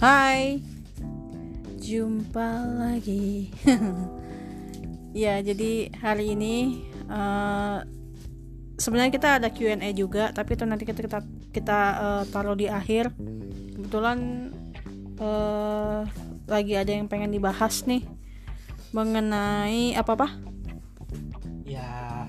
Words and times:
Hai, 0.00 0.64
jumpa 1.76 2.48
lagi. 2.80 3.52
ya, 5.12 5.44
jadi 5.44 5.92
hari 6.00 6.32
ini 6.32 6.88
uh, 7.12 7.84
sebenarnya 8.80 9.12
kita 9.12 9.28
ada 9.36 9.52
Q&A 9.52 9.92
juga, 9.92 10.32
tapi 10.32 10.56
itu 10.56 10.64
nanti 10.64 10.88
kita 10.88 11.04
kita, 11.04 11.20
kita 11.52 11.80
uh, 12.00 12.22
taruh 12.32 12.56
di 12.56 12.64
akhir. 12.64 13.12
Kebetulan 13.76 14.48
uh, 15.20 16.08
lagi 16.48 16.80
ada 16.80 16.96
yang 16.96 17.04
pengen 17.04 17.36
dibahas 17.36 17.84
nih 17.84 18.00
mengenai 18.96 20.00
apa 20.00 20.16
apa? 20.16 20.28
ya 21.70 22.26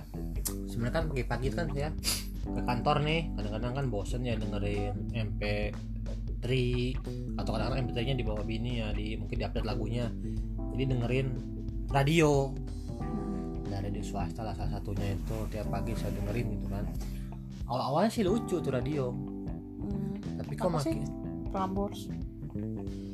sebenarnya 0.70 1.02
kan 1.02 1.06
pagi-pagi 1.10 1.50
kan 1.50 1.68
ya 1.74 1.90
ke 2.46 2.62
kantor 2.62 3.02
nih 3.02 3.34
kadang-kadang 3.34 3.74
kan 3.74 3.86
bosen 3.90 4.22
ya 4.22 4.38
dengerin 4.38 4.94
MP3 6.42 6.98
atau 7.38 7.52
kadang-kadang 7.54 7.86
MP3 7.86 8.00
nya 8.02 8.16
dibawa 8.18 8.42
bini 8.42 8.82
ya 8.82 8.90
di 8.92 9.14
mungkin 9.14 9.38
diupdate 9.38 9.68
lagunya. 9.68 10.10
Jadi 10.74 10.84
dengerin 10.90 11.28
radio. 11.94 12.50
Dari 13.70 13.88
radio 13.88 14.04
swasta 14.04 14.42
lah 14.44 14.58
salah 14.58 14.82
satunya 14.82 15.16
itu 15.16 15.38
tiap 15.54 15.70
pagi 15.70 15.94
saya 15.94 16.12
dengerin 16.18 16.48
gitu 16.58 16.68
kan. 16.68 16.84
Awal-awalnya 17.70 18.12
sih 18.12 18.26
lucu 18.26 18.58
tuh 18.60 18.74
radio. 18.74 19.14
Hmm, 19.14 20.18
tapi 20.42 20.54
kok 20.58 20.74
makin 20.74 21.06
Prambors. 21.54 22.10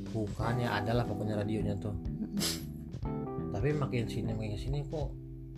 bukan 0.07 0.53
ya 0.57 0.81
ada 0.81 0.97
lah 0.97 1.05
pokoknya 1.05 1.37
radionya 1.43 1.75
tuh. 1.77 1.93
Tapi 3.53 3.69
makin 3.75 4.09
sini 4.09 4.33
makin 4.33 4.57
sini 4.57 4.79
kok 4.87 5.13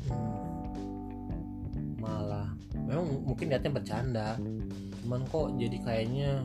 hmm, 0.09 2.03
malah 2.03 2.49
memang 2.75 3.23
mungkin 3.23 3.53
niatnya 3.53 3.71
bercanda. 3.71 4.27
Cuman 4.99 5.23
kok 5.31 5.55
jadi 5.55 5.77
kayaknya 5.79 6.43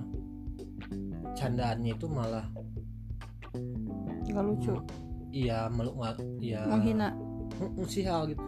candaannya 1.35 1.93
itu 1.95 2.07
malah 2.07 2.47
Nggak 4.25 4.45
lucu, 4.51 4.75
iya 5.31 5.71
meluk 5.71 5.95
iya 6.43 6.67
menghina. 6.67 7.15
Sih 7.87 8.03
hal 8.03 8.27
gitu 8.27 8.43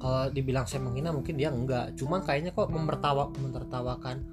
kalau 0.00 0.32
dibilang 0.32 0.64
saya 0.64 0.80
menghina 0.80 1.12
mungkin 1.12 1.36
dia 1.36 1.52
enggak 1.52 1.92
cuman 2.00 2.24
kayaknya 2.24 2.56
kok 2.56 2.72
mempertawa 2.72 3.28
mentertawakan 3.36 4.24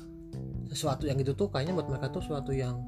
sesuatu 0.72 1.04
yang 1.12 1.20
gitu 1.20 1.36
tuh 1.36 1.52
kayaknya 1.52 1.76
buat 1.76 1.92
mereka 1.92 2.08
tuh 2.08 2.24
sesuatu 2.24 2.56
yang 2.56 2.88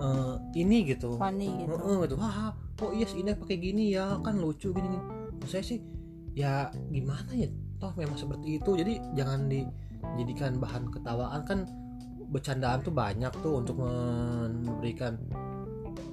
eh, 0.00 0.34
ini 0.56 0.88
gitu 0.88 1.20
Funny 1.20 1.68
gitu. 1.68 1.76
Heeh, 1.76 1.96
gitu. 2.08 2.16
Wah, 2.16 2.56
oh 2.80 2.90
iya 2.96 3.04
si 3.04 3.20
Ina 3.20 3.36
pakai 3.36 3.60
gini 3.60 3.92
ya, 3.92 4.16
kan 4.24 4.40
lucu 4.40 4.72
gini. 4.72 4.88
gini. 4.88 4.98
Saya 5.44 5.62
sih 5.62 5.78
ya 6.32 6.72
gimana 6.88 7.30
ya? 7.36 7.52
Toh 7.76 7.92
memang 7.94 8.16
seperti 8.16 8.56
itu. 8.58 8.70
Jadi 8.72 8.98
jangan 9.14 9.46
dijadikan 9.46 10.56
bahan 10.56 10.88
ketawaan 10.88 11.40
kan 11.44 11.68
bercandaan 12.32 12.80
tuh 12.80 12.94
banyak 12.96 13.32
tuh 13.44 13.60
untuk 13.60 13.76
memberikan 13.84 15.20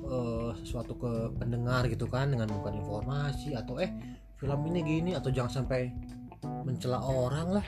eh, 0.06 0.52
sesuatu 0.60 1.00
ke 1.00 1.12
pendengar 1.40 1.88
gitu 1.88 2.06
kan 2.12 2.30
dengan 2.36 2.52
bukan 2.52 2.84
informasi 2.84 3.56
atau 3.56 3.80
eh 3.80 3.90
film 4.36 4.60
ini 4.72 4.80
gini 4.84 5.12
atau 5.16 5.32
jangan 5.32 5.64
sampai 5.64 5.92
mencela 6.68 7.00
orang 7.00 7.60
lah. 7.60 7.66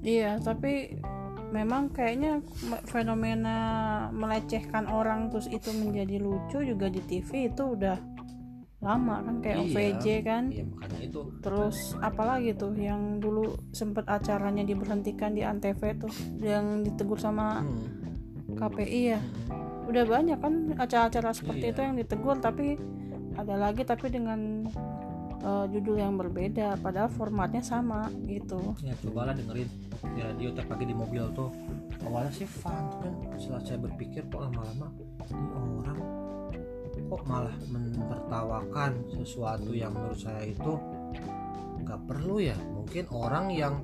Iya, 0.00 0.40
tapi 0.40 0.96
memang 1.50 1.90
kayaknya 1.90 2.40
me- 2.66 2.82
fenomena 2.86 3.58
melecehkan 4.14 4.86
orang 4.86 5.28
terus 5.34 5.50
itu 5.50 5.74
menjadi 5.74 6.22
lucu 6.22 6.62
juga 6.62 6.86
di 6.86 7.02
TV 7.04 7.50
itu 7.50 7.74
udah 7.74 7.98
lama 8.80 9.20
kan 9.20 9.36
kayak 9.38 9.56
Iya. 9.56 9.64
OVJ 9.66 10.04
kan. 10.22 10.42
Iya 10.48 10.64
makanya 10.66 10.98
itu. 11.02 11.20
Terus 11.38 11.76
apalagi 11.98 12.50
tuh 12.52 12.72
yang 12.74 13.18
dulu 13.18 13.44
sempet 13.70 14.04
acaranya 14.06 14.62
diberhentikan 14.62 15.30
di 15.30 15.42
Antv 15.42 15.76
tuh 15.98 16.08
yang 16.38 16.80
ditegur 16.82 17.16
sama 17.16 17.60
Hmm. 17.60 18.08
KPI 18.50 19.00
ya. 19.08 19.20
Hmm. 19.20 19.86
Udah 19.86 20.04
banyak 20.04 20.38
kan 20.38 20.54
acara-acara 20.74 21.30
seperti 21.30 21.64
Iya. 21.66 21.72
itu 21.72 21.80
yang 21.82 21.96
ditegur 21.96 22.36
tapi 22.36 22.80
ada 23.32 23.54
lagi 23.54 23.82
tapi 23.82 24.08
dengan 24.08 24.64
eh, 25.40 25.64
judul 25.68 25.96
yang 25.96 26.14
berbeda 26.14 26.76
padahal 26.78 27.08
formatnya 27.08 27.60
sama 27.60 28.12
gitu. 28.26 28.60
ya 28.78 28.92
cobalah 28.98 29.32
dengerin 29.32 29.68
di 30.10 30.20
radio 30.20 30.52
tiap 30.52 30.68
pagi 30.68 30.84
di 30.84 30.92
mobil 30.92 31.24
tuh 31.30 31.48
awalnya 32.02 32.28
sih 32.30 32.44
fun 32.44 32.76
kan 32.94 33.08
setelah 33.34 33.62
saya 33.62 33.78
berpikir 33.78 34.20
kok 34.26 34.36
lama-lama 34.38 34.92
ini 35.24 35.46
orang 35.78 35.96
kok 37.10 37.26
malah 37.26 37.56
menertawakan 37.66 39.02
sesuatu 39.18 39.74
yang 39.74 39.90
menurut 39.90 40.22
saya 40.22 40.46
itu 40.46 40.78
nggak 41.82 42.00
perlu 42.06 42.38
ya. 42.38 42.54
Mungkin 42.70 43.10
orang 43.10 43.50
yang 43.50 43.82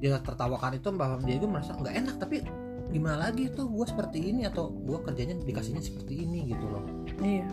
dia 0.00 0.16
tertawakan 0.24 0.80
itu 0.80 0.88
bahwa 0.96 1.20
dia 1.20 1.36
itu 1.36 1.44
merasa 1.44 1.76
nggak 1.76 1.94
enak 2.00 2.16
tapi 2.16 2.40
gimana 2.88 3.28
lagi 3.28 3.52
tuh 3.52 3.68
gue 3.68 3.84
seperti 3.84 4.32
ini 4.32 4.48
atau 4.48 4.72
gue 4.72 4.96
kerjanya 5.04 5.36
dikasihnya 5.44 5.84
seperti 5.84 6.24
ini 6.24 6.48
gitu 6.48 6.64
loh. 6.64 6.84
Iya. 7.20 7.44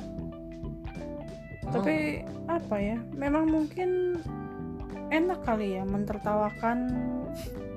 Emang- 1.65 1.73
tapi 1.75 2.23
apa 2.47 2.75
ya 2.79 2.97
memang 3.17 3.51
mungkin 3.51 4.21
enak 5.11 5.43
kali 5.43 5.75
ya 5.75 5.83
mentertawakan 5.83 6.77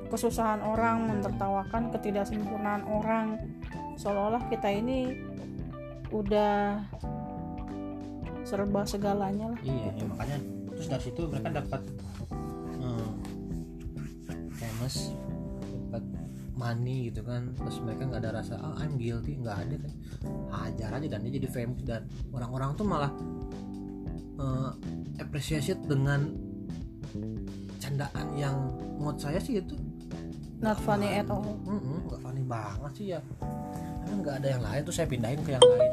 kesusahan 0.09 0.63
orang 0.65 1.11
mentertawakan 1.11 1.91
ketidaksempurnaan 1.93 2.87
orang. 2.87 3.43
Seolah-olah 3.99 4.47
kita 4.47 4.71
ini 4.71 5.28
udah 6.11 6.85
serba 8.49 8.83
segalanya 8.89 9.53
lah. 9.53 9.61
Iya 9.61 9.93
ya 9.93 10.05
makanya 10.09 10.39
terus 10.73 10.87
dari 10.89 11.03
situ 11.05 11.21
mereka 11.29 11.49
dapat 11.61 11.83
hmm, 12.81 13.09
famous 14.57 15.13
dapat 15.93 16.05
money 16.57 17.13
gitu 17.13 17.21
kan. 17.23 17.53
Terus 17.53 17.77
mereka 17.85 18.03
nggak 18.09 18.21
ada 18.25 18.31
rasa 18.41 18.55
ah 18.57 18.75
I'm 18.81 18.97
guilty. 18.97 19.37
Nggak 19.37 19.57
ada 19.69 19.75
kan. 19.85 19.93
Hajar 20.49 20.91
aja 20.97 21.07
dan 21.13 21.21
dia 21.29 21.33
jadi 21.37 21.49
famous 21.53 21.83
dan 21.85 22.09
orang-orang 22.33 22.73
tuh 22.79 22.87
malah 22.89 23.13
eh, 24.41 24.71
appreciate 25.21 25.85
dengan 25.85 26.33
candaan 27.79 28.27
yang 28.37 28.57
menurut 28.97 29.21
saya 29.21 29.41
sih 29.41 29.61
itu 29.61 29.77
not 30.59 30.77
funny 30.83 31.21
at 31.21 31.29
all. 31.31 31.45
Mm-mm, 31.65 32.11
nggak 32.11 32.21
funny 32.21 32.43
banget 32.43 32.93
sih 32.99 33.07
ya 33.17 33.21
nggak 34.17 34.35
ada 34.45 34.49
yang 34.57 34.63
lain 34.63 34.81
tuh 34.85 34.95
saya 34.95 35.07
pindahin 35.11 35.41
ke 35.45 35.51
yang 35.57 35.65
lain. 35.65 35.93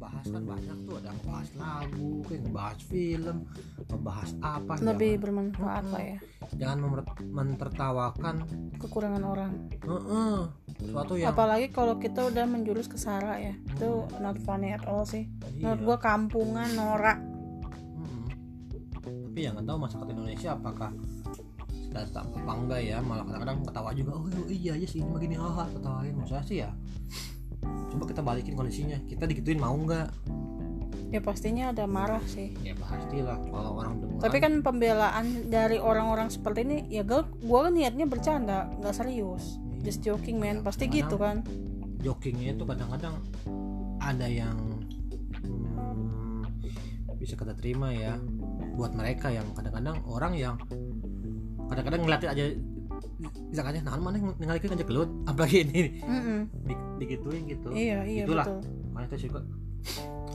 Bahas 0.00 0.26
kan 0.28 0.42
banyak 0.44 0.76
tuh 0.84 0.94
ada 1.00 1.08
yang 1.12 1.20
bahas 1.24 1.48
lagu 1.56 2.12
kayak 2.24 2.40
ngebahas 2.48 2.78
film 2.88 3.38
ngebahas 3.84 4.30
apa 4.40 4.72
lebih 4.80 5.12
jangan, 5.12 5.22
bermanfaat 5.22 5.84
lah 5.92 6.02
ya. 6.02 6.18
Jangan 6.54 6.78
mentertawakan 7.30 8.36
kekurangan 8.80 9.22
orang. 9.22 9.52
Heeh, 9.84 10.38
sesuatu 10.80 11.12
yang 11.16 11.30
apalagi 11.32 11.66
kalau 11.70 12.00
kita 12.00 12.26
udah 12.28 12.44
menjurus 12.48 12.88
ke 12.88 12.96
sara 12.96 13.38
ya 13.38 13.54
itu 13.54 14.08
not 14.18 14.36
funny 14.42 14.72
at 14.72 14.84
all 14.88 15.04
sih. 15.04 15.28
Iya. 15.54 15.76
menurut 15.76 15.80
gua 15.84 15.98
kampungan 16.00 16.68
norak. 16.72 17.18
Mm-mm. 17.94 18.24
tapi 19.34 19.38
yang 19.44 19.58
nggak 19.58 19.66
tahu 19.66 19.78
masyarakat 19.82 20.08
Indonesia 20.14 20.48
apakah 20.56 20.90
datang 21.94 22.26
apa 22.34 22.52
enggak 22.58 22.80
ya 22.82 22.98
malah 22.98 23.22
kadang-kadang 23.22 23.62
ketawa 23.62 23.90
juga 23.94 24.12
oh 24.18 24.26
iya 24.50 24.74
ya 24.74 24.86
sih 24.90 24.98
ini 25.00 25.10
begini 25.14 25.38
haha 25.38 25.70
ketawain. 25.70 26.14
Maksud 26.18 26.34
saya 26.34 26.44
sih 26.44 26.58
ya 26.66 26.70
coba 27.64 28.04
kita 28.10 28.20
balikin 28.20 28.58
kondisinya. 28.58 28.98
Kita 29.06 29.24
digituin 29.30 29.62
mau 29.62 29.78
nggak 29.78 30.10
ya 31.14 31.22
pastinya 31.22 31.70
ada 31.70 31.86
marah 31.86 32.22
sih. 32.26 32.50
Ya 32.66 32.74
pastilah 32.74 33.38
kalau 33.46 33.78
orang 33.78 34.02
dengar 34.02 34.18
tapi 34.26 34.42
kan 34.42 34.58
pembelaan 34.66 35.46
dari 35.46 35.78
orang-orang 35.78 36.26
seperti 36.26 36.66
ini 36.66 36.78
ya 36.90 37.06
gue 37.06 37.22
gua 37.46 37.70
kan 37.70 37.78
niatnya 37.78 38.10
bercanda 38.10 38.66
nggak 38.82 38.94
serius. 38.98 39.62
Just 39.86 40.02
joking 40.02 40.42
man. 40.42 40.66
Pasti 40.66 40.90
gitu 40.90 41.14
kan. 41.14 41.46
jokingnya 42.04 42.52
itu 42.52 42.68
kadang-kadang 42.68 43.16
ada 43.96 44.28
yang 44.28 44.60
hmm, 45.40 46.44
bisa 47.16 47.32
kita 47.32 47.56
terima 47.56 47.88
ya 47.88 48.20
buat 48.76 48.92
mereka 48.92 49.32
yang 49.32 49.48
kadang-kadang 49.56 50.04
orang 50.04 50.36
yang 50.36 50.60
kadang-kadang 51.70 52.00
ngeliatin 52.04 52.30
aja 52.30 52.44
misalkannya 53.50 53.82
nah 53.86 53.96
mana 53.96 54.16
ngeliatin 54.20 54.74
aja 54.76 54.84
gelut. 54.84 55.10
Apalagi 55.28 55.56
ini. 55.64 56.02
Mm-mm. 56.02 56.40
di, 56.66 56.74
digituin 57.02 57.42
gitu. 57.48 57.68
Iya 57.72 58.04
iya 58.04 58.24
Itulah. 58.26 58.46
betul. 58.46 58.60
Makanya 58.92 59.08
saya 59.10 59.20
juga 59.30 59.40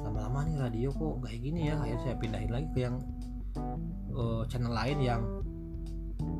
lama-lama 0.06 0.40
nih 0.48 0.56
radio 0.58 0.90
kok 0.94 1.14
kayak 1.26 1.40
gini 1.42 1.62
ya. 1.70 1.76
Akhirnya 1.80 2.02
saya 2.04 2.16
pindahin 2.18 2.52
lagi 2.52 2.68
ke 2.74 2.80
yang 2.84 2.96
eh, 4.14 4.42
channel 4.48 4.74
lain 4.74 4.98
yang 5.02 5.22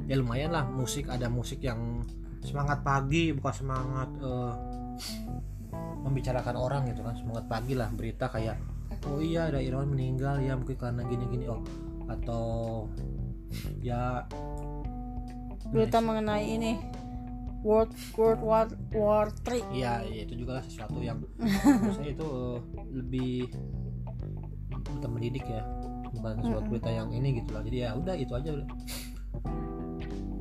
ya 0.10 0.16
lumayan 0.18 0.52
lah 0.52 0.66
musik 0.66 1.06
ada 1.08 1.30
musik 1.30 1.62
yang 1.62 2.04
semangat 2.42 2.82
pagi 2.82 3.32
bukan 3.36 3.54
semangat 3.54 4.10
eh, 4.20 4.54
membicarakan 6.00 6.56
orang 6.58 6.82
gitu 6.90 7.06
kan 7.06 7.14
semangat 7.14 7.46
pagi 7.46 7.78
lah 7.78 7.92
berita 7.94 8.32
kayak 8.32 8.58
oh 9.06 9.22
iya 9.22 9.48
ada 9.54 9.62
Irawan 9.62 9.94
meninggal 9.94 10.42
ya 10.42 10.58
mungkin 10.58 10.76
karena 10.76 11.06
gini-gini. 11.06 11.46
Oh 11.46 11.62
atau 12.10 12.46
ya 13.80 14.26
berita 15.70 16.00
mengenai 16.00 16.46
ini 16.50 16.72
World 17.60 17.92
World 18.16 18.42
War 18.42 18.66
War 18.96 19.28
3 19.44 19.76
Iya, 19.76 20.02
ya 20.08 20.22
itu 20.24 20.34
juga 20.38 20.58
lah 20.58 20.64
sesuatu 20.64 20.98
yang 21.00 21.20
saya 21.96 22.16
itu 22.16 22.24
eh, 22.26 22.58
lebih 22.90 23.34
berita 24.80 25.08
mendidik 25.08 25.46
ya, 25.46 25.62
bukan 26.10 26.40
suatu 26.42 26.68
berita 26.68 26.90
yang 26.90 27.12
ini 27.12 27.44
gitu 27.44 27.52
lah. 27.52 27.62
Jadi 27.62 27.78
ya 27.84 27.90
udah 27.94 28.16
itu 28.16 28.32
aja. 28.32 28.50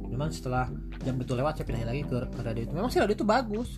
Cuman 0.08 0.30
setelah 0.30 0.66
jam 1.02 1.14
itu 1.14 1.32
lewat 1.34 1.58
saya 1.58 1.66
pindahin 1.66 1.88
lagi 1.90 2.02
ke, 2.02 2.16
ke 2.26 2.40
radio 2.40 2.62
itu. 2.64 2.72
Memang 2.72 2.88
sih 2.88 2.98
radio 2.98 3.14
itu 3.14 3.26
bagus. 3.26 3.70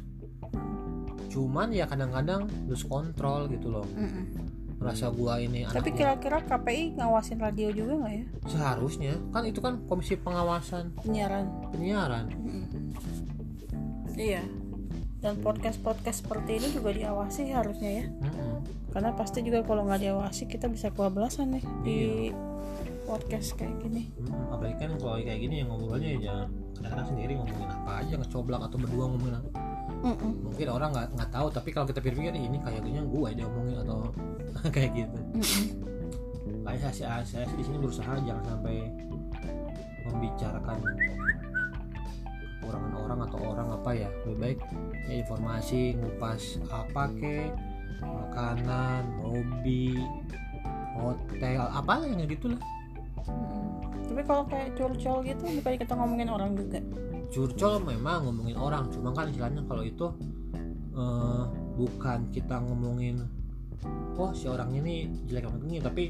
cuman 1.31 1.70
ya 1.70 1.87
kadang-kadang 1.87 2.50
lose 2.67 2.82
kontrol 2.82 3.47
gitu 3.47 3.70
loh 3.70 3.87
Mm-mm. 3.94 4.50
Merasa 4.81 5.12
gua 5.12 5.37
ini 5.37 5.69
tapi 5.69 5.93
kira-kira 5.93 6.41
KPI 6.41 6.97
ngawasin 6.97 7.37
radio 7.37 7.69
juga 7.69 8.00
nggak 8.00 8.15
ya? 8.17 8.25
Seharusnya. 8.49 9.12
Kan 9.29 9.44
itu 9.44 9.61
kan 9.61 9.85
komisi 9.85 10.17
pengawasan. 10.17 10.97
Penyiaran. 11.05 11.47
Penyiaran. 11.69 12.27
Iya. 14.17 14.41
Dan 15.21 15.37
podcast 15.44 15.77
podcast 15.85 16.25
seperti 16.25 16.56
ini 16.56 16.69
juga 16.73 16.97
diawasi 16.97 17.53
harusnya 17.53 17.91
ya. 17.93 18.06
Mm-mm. 18.09 18.65
karena 18.91 19.15
pasti 19.15 19.38
juga 19.47 19.62
kalau 19.62 19.87
nggak 19.87 20.03
diawasi 20.03 20.50
kita 20.50 20.67
bisa 20.67 20.91
kebablasan 20.91 21.55
nih 21.55 21.65
di 21.87 21.99
podcast 23.06 23.55
kayak 23.55 23.79
gini. 23.85 24.11
Mm-mm. 24.19 24.50
apalagi 24.50 24.76
kan 24.83 24.91
kalau 24.99 25.21
kayak 25.21 25.38
gini 25.38 25.62
yang 25.62 25.69
ngobrolnya 25.71 26.09
ya 26.11 26.19
jangan 26.26 26.47
kadang-kadang 26.75 27.09
sendiri 27.15 27.33
ngomongin 27.38 27.69
apa 27.71 27.93
aja 28.03 28.15
ngecoblak 28.19 28.61
atau 28.67 28.76
berdua 28.83 29.05
ngomongin 29.12 29.35
apa. 29.38 29.50
Mm-mm. 30.00 30.33
mungkin 30.49 30.67
orang 30.73 30.91
nggak 30.97 31.09
nggak 31.21 31.31
tahu 31.31 31.47
tapi 31.53 31.69
kalau 31.71 31.87
kita 31.87 32.00
pikir-pikir 32.00 32.33
"Ih, 32.35 32.44
ini 32.49 32.59
kayaknya 32.65 33.03
gue 33.05 33.29
dia 33.37 33.44
ngomongin 33.47 33.76
atau 33.85 33.99
kayak 34.75 34.91
gitu. 34.95 35.19
Kayak 36.61 36.93
saya, 36.95 37.25
saya, 37.25 37.45
di 37.57 37.62
sini 37.65 37.79
berusaha 37.81 38.12
jangan 38.23 38.45
sampai 38.45 38.77
membicarakan 40.07 40.79
kekurangan 42.61 42.93
orang 42.95 43.19
atau 43.27 43.39
orang 43.43 43.69
apa 43.75 43.91
ya. 43.97 44.09
Lebih 44.29 44.39
baik 44.39 44.59
ya 45.09 45.15
informasi 45.25 45.99
ngupas 45.99 46.62
apa 46.71 47.11
ke 47.19 47.51
makanan 48.01 49.03
hobi 49.25 49.99
hotel 50.97 51.65
apa 51.69 52.05
yang 52.05 52.25
gitu 52.29 52.53
lah 52.53 52.62
Mm-mm. 53.29 54.09
tapi 54.09 54.23
kalau 54.25 54.43
kayak 54.49 54.73
curcol 54.75 55.23
gitu 55.23 55.45
bukan 55.61 55.75
kita 55.77 55.93
ngomongin 55.95 56.29
orang 56.33 56.51
juga. 56.57 56.81
Curcol 57.31 57.75
memang 57.85 58.27
ngomongin 58.27 58.57
orang 58.59 58.91
cuma 58.91 59.15
kan 59.15 59.31
istilahnya 59.31 59.62
kalau 59.69 59.85
itu 59.87 60.07
eh, 60.97 61.45
bukan 61.79 62.19
kita 62.35 62.59
ngomongin 62.59 63.23
oh 64.17 64.31
si 64.32 64.47
orang 64.47 64.71
ini 64.75 65.09
jelek 65.27 65.49
apa 65.49 65.56
ini 65.65 65.79
tapi 65.81 66.05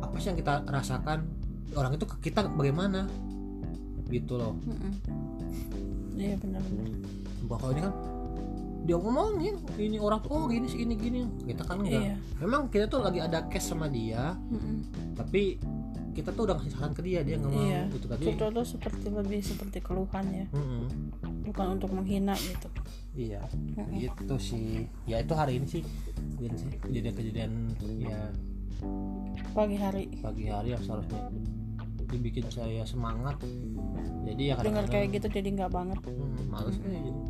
apa 0.00 0.14
sih 0.16 0.30
yang 0.30 0.38
kita 0.38 0.62
rasakan? 0.64 1.26
Orang 1.72 1.96
itu 1.96 2.04
ke 2.04 2.30
kita 2.30 2.44
bagaimana? 2.52 3.08
Gitu 4.06 4.36
loh. 4.36 4.56
Iya 6.14 6.36
benar-benar. 6.36 6.86
Bahwa 7.48 7.66
ini 7.72 7.80
kan 7.80 7.94
dia 8.82 8.98
ngomongin 8.98 9.54
ini 9.78 9.96
orang 9.96 10.18
tuh 10.20 10.30
oh 10.34 10.44
gini 10.46 10.66
sih 10.68 10.84
gini. 10.84 10.94
Gini 10.98 11.20
kita 11.48 11.64
kan 11.64 11.80
enggak 11.80 12.02
iya. 12.12 12.16
Memang 12.38 12.68
kita 12.68 12.86
tuh 12.86 13.00
lagi 13.00 13.22
ada 13.22 13.46
case 13.48 13.72
sama 13.72 13.88
dia 13.88 14.36
Mm-mm. 14.50 14.84
tapi 15.16 15.56
kita 16.12 16.28
tuh 16.28 16.44
udah 16.44 16.60
ngasih 16.60 16.76
saran 16.76 16.92
ke 16.92 17.00
dia 17.00 17.24
dia 17.24 17.40
nggak 17.40 17.48
mau 17.48 17.64
Iya. 17.64 17.82
gitu. 17.88 18.04
Curcol 18.04 18.50
tuh 18.52 18.66
seperti 18.68 19.06
lebih 19.08 19.40
seperti 19.40 19.78
keluhan 19.80 20.24
ya. 20.28 20.46
Mm-mm. 20.52 20.84
Bukan 21.52 21.76
untuk 21.76 21.90
menghina 21.92 22.32
gitu. 22.40 22.68
Iya 23.12 23.44
Mm-mm. 23.52 24.00
gitu 24.00 24.36
sih. 24.40 24.88
Ya 25.04 25.20
itu 25.20 25.36
hari 25.36 25.60
ini 25.60 25.68
sih 25.68 25.82
kejadian 26.40 26.56
sih 26.56 26.70
kejadian-kejadian 26.80 27.52
ya. 28.00 28.20
Pagi 29.52 29.76
hari. 29.76 30.08
Pagi 30.24 30.48
hari 30.48 30.72
yang 30.72 30.80
seharusnya 30.80 31.28
dibikin 32.08 32.48
saya 32.48 32.88
semangat. 32.88 33.36
Jadi 34.24 34.42
ya 34.48 34.56
dengar 34.64 34.88
kayak 34.88 35.20
gitu 35.20 35.28
jadi 35.28 35.48
nggak 35.60 35.70
banget. 35.70 36.00
Hmm, 36.08 36.48
males 36.48 36.76
aja 36.80 36.98
jadi. 36.98 37.20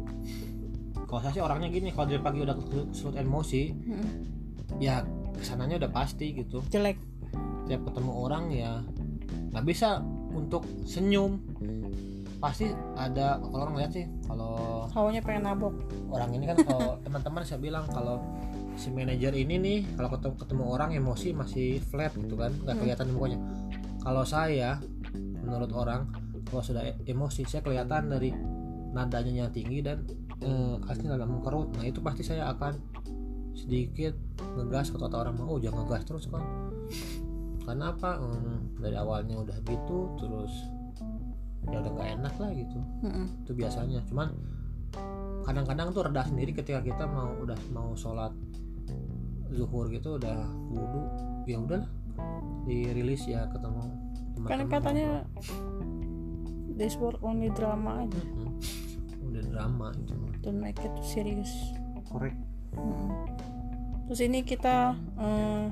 kalau 1.10 1.20
saya 1.28 1.34
sih 1.36 1.44
orangnya 1.44 1.68
gini 1.68 1.92
kalau 1.92 2.08
dari 2.08 2.24
pagi 2.24 2.40
udah 2.40 2.56
kesulut 2.56 3.20
emosi 3.20 3.62
Mm-mm. 3.68 4.08
ya 4.80 5.04
ke 5.34 5.42
sananya 5.42 5.82
udah 5.82 5.90
pasti 5.90 6.30
gitu. 6.30 6.62
Jelek. 6.70 6.96
Tiap 7.66 7.82
ketemu 7.90 8.12
orang 8.14 8.44
ya 8.54 8.80
nggak 9.52 9.66
bisa 9.66 10.00
untuk 10.32 10.64
senyum 10.88 11.42
pasti 12.42 12.74
ada 12.98 13.38
kalau 13.38 13.70
orang 13.70 13.76
lihat 13.78 13.94
sih 13.94 14.06
kalau 14.26 14.84
hawanya 14.90 15.22
pengen 15.22 15.46
nabok. 15.46 15.74
orang 16.10 16.34
ini 16.34 16.50
kan 16.50 16.58
kalau 16.66 16.98
teman-teman 17.06 17.46
saya 17.46 17.62
bilang 17.62 17.86
kalau 17.86 18.18
si 18.74 18.90
manajer 18.90 19.30
ini 19.32 19.54
nih 19.62 19.78
kalau 19.94 20.10
ketemu, 20.10 20.34
ketemu 20.42 20.64
orang 20.66 20.90
emosi 20.90 21.28
masih 21.30 21.78
flat 21.86 22.10
gitu 22.18 22.34
kan 22.34 22.50
nggak 22.50 22.74
Hmm. 22.74 22.82
kelihatan 22.82 23.04
di 23.06 23.12
mukanya. 23.14 23.38
Kalau 24.02 24.26
saya 24.26 24.82
menurut 25.38 25.70
orang 25.70 26.10
kalau 26.50 26.62
sudah 26.66 26.82
emosi 27.06 27.46
saya 27.46 27.62
kelihatan 27.62 28.10
dari 28.10 28.34
nadanya 28.92 29.46
yang 29.46 29.52
tinggi 29.54 29.78
dan 29.80 30.02
eh, 30.42 30.76
aslinya 30.90 31.16
agak 31.16 31.30
mengkerut 31.30 31.70
nah 31.78 31.86
itu 31.86 32.02
pasti 32.02 32.26
saya 32.26 32.50
akan 32.50 32.74
sedikit 33.54 34.18
ngegas 34.58 34.90
atau 34.90 35.06
kata 35.06 35.16
orang 35.22 35.38
oh 35.46 35.56
jangan 35.56 35.86
ngegas 35.86 36.02
terus 36.04 36.24
kan 36.26 36.42
karena 37.62 37.94
apa? 37.94 38.18
Hmm, 38.18 38.74
dari 38.82 38.96
awalnya 38.98 39.38
udah 39.38 39.54
gitu 39.62 40.18
terus 40.18 40.50
ya 41.70 41.76
udah 41.78 41.92
nggak 41.94 42.10
enak 42.18 42.34
lah 42.40 42.50
gitu. 42.56 42.78
Mm-mm. 43.06 43.26
itu 43.46 43.52
biasanya. 43.54 44.00
Cuman 44.08 44.28
kadang-kadang 45.46 45.90
tuh 45.94 46.02
reda 46.06 46.22
sendiri 46.26 46.52
ketika 46.54 46.82
kita 46.82 47.04
mau 47.06 47.34
udah 47.38 47.58
mau 47.70 47.94
sholat 47.94 48.34
zuhur 49.52 49.92
gitu 49.92 50.16
udah 50.16 50.48
wudhu 50.72 51.02
ya 51.46 51.58
udahlah. 51.60 51.90
Dirilis 52.68 53.24
ya 53.26 53.48
ketemu 53.50 53.80
kan 53.82 54.58
teman-teman 54.58 54.68
katanya 54.68 55.08
this 56.76 56.96
world 56.96 57.20
only 57.20 57.52
drama 57.52 58.04
aja. 58.04 58.20
Mm-mm. 58.20 58.52
udah 59.28 59.42
drama 59.48 59.86
itu 59.96 60.14
don't 60.40 60.60
make 60.60 60.80
it 60.80 60.92
serious. 61.04 61.52
Korek 62.08 62.36
Mm-mm. 62.76 63.08
terus 64.08 64.20
ini 64.24 64.44
kita 64.44 64.96
eh, 65.20 65.64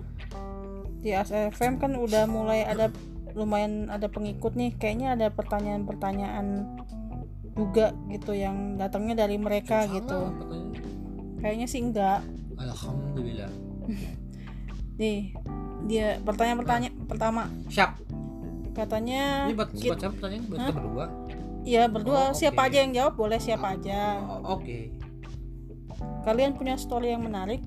di 1.01 1.17
ASFM 1.17 1.81
kan 1.81 1.97
udah 1.97 2.29
mulai 2.29 2.65
ada 2.69 2.93
lumayan 3.35 3.88
ada 3.88 4.06
pengikut 4.11 4.55
nih. 4.55 4.75
Kayaknya 4.77 5.19
ada 5.19 5.27
pertanyaan-pertanyaan 5.32 6.47
juga 7.55 7.93
gitu 8.09 8.32
yang 8.32 8.79
datangnya 8.81 9.27
dari 9.27 9.37
mereka 9.37 9.85
Sama, 9.85 9.94
gitu. 10.00 10.21
kayaknya 11.43 11.67
sih 11.67 11.81
enggak. 11.82 12.25
Alhamdulillah. 12.56 13.53
Nih 15.00 15.35
dia 15.88 16.21
pertanyaan-pertanyaan 16.23 16.94
pertama. 17.09 17.49
Siap. 17.69 18.00
Katanya 18.71 19.50
ini 19.50 19.56
buat, 19.59 19.71
buat 19.75 19.99
siapa 19.99 20.15
pertanyaan? 20.17 20.44
Buat 20.47 20.59
kita 20.61 20.73
berdua? 20.77 21.06
Ya 21.61 21.82
berdua. 21.91 22.32
Oh, 22.32 22.37
siapa 22.37 22.61
oke. 22.65 22.69
aja 22.73 22.79
yang 22.81 22.93
jawab? 22.97 23.15
Boleh 23.19 23.41
siapa 23.43 23.77
aja. 23.77 24.21
Oh, 24.25 24.56
oke. 24.56 24.79
Kalian 26.25 26.56
punya 26.56 26.81
story 26.81 27.12
yang 27.12 27.25
menarik? 27.25 27.61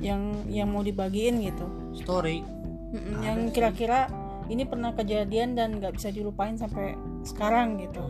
Yang 0.00 0.22
yang 0.48 0.68
mau 0.72 0.80
dibagiin 0.84 1.40
gitu? 1.44 1.66
Story 1.96 2.55
Mm-mm, 2.92 3.22
yang 3.22 3.38
kira-kira 3.50 4.06
ini 4.46 4.62
pernah 4.62 4.94
kejadian 4.94 5.58
dan 5.58 5.82
nggak 5.82 5.98
bisa 5.98 6.14
dilupain 6.14 6.54
sampai 6.54 6.94
sekarang 7.26 7.82
gitu. 7.82 8.02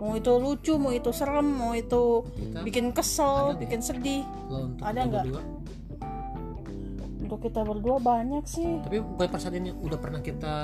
Mau 0.00 0.16
itu 0.20 0.32
lucu 0.36 0.74
mau 0.76 0.92
itu 0.92 1.08
serem 1.16 1.48
mau 1.48 1.72
itu 1.72 2.24
kita 2.36 2.60
bikin 2.60 2.92
kesel 2.92 3.56
bikin 3.56 3.80
sedih. 3.80 4.24
Ada 4.80 5.00
nggak? 5.08 5.24
untuk 7.24 7.40
kita 7.40 7.64
berdua 7.64 7.96
banyak 7.96 8.44
sih. 8.44 8.84
Tapi 8.84 9.00
bukan 9.00 9.26
pas 9.32 9.40
saat 9.40 9.56
ini 9.56 9.72
udah 9.72 9.96
pernah 9.96 10.20
kita 10.20 10.54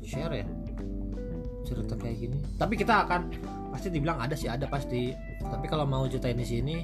share 0.00 0.40
ya? 0.40 0.46
Cerita 1.68 1.94
kayak 2.00 2.16
gini. 2.16 2.38
Tapi 2.56 2.74
kita 2.80 3.04
akan 3.04 3.20
pasti 3.70 3.92
dibilang 3.92 4.16
ada 4.16 4.32
sih 4.32 4.48
ada 4.48 4.64
pasti. 4.64 5.12
Tapi 5.44 5.68
kalau 5.68 5.84
mau 5.84 6.08
ceritain 6.08 6.40
di 6.40 6.48
sini 6.48 6.76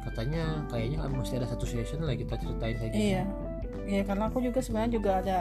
katanya 0.00 0.64
kayaknya 0.72 1.04
mesti 1.12 1.36
ada 1.36 1.44
satu 1.44 1.68
session 1.68 2.00
lah 2.00 2.16
kita 2.16 2.40
ceritain 2.40 2.74
kayak 2.80 2.92
gini. 2.96 3.04
Iya 3.12 3.47
iya 3.88 4.04
karena 4.04 4.28
aku 4.28 4.44
juga 4.44 4.60
sebenarnya 4.60 4.92
juga 5.00 5.10
ada 5.24 5.38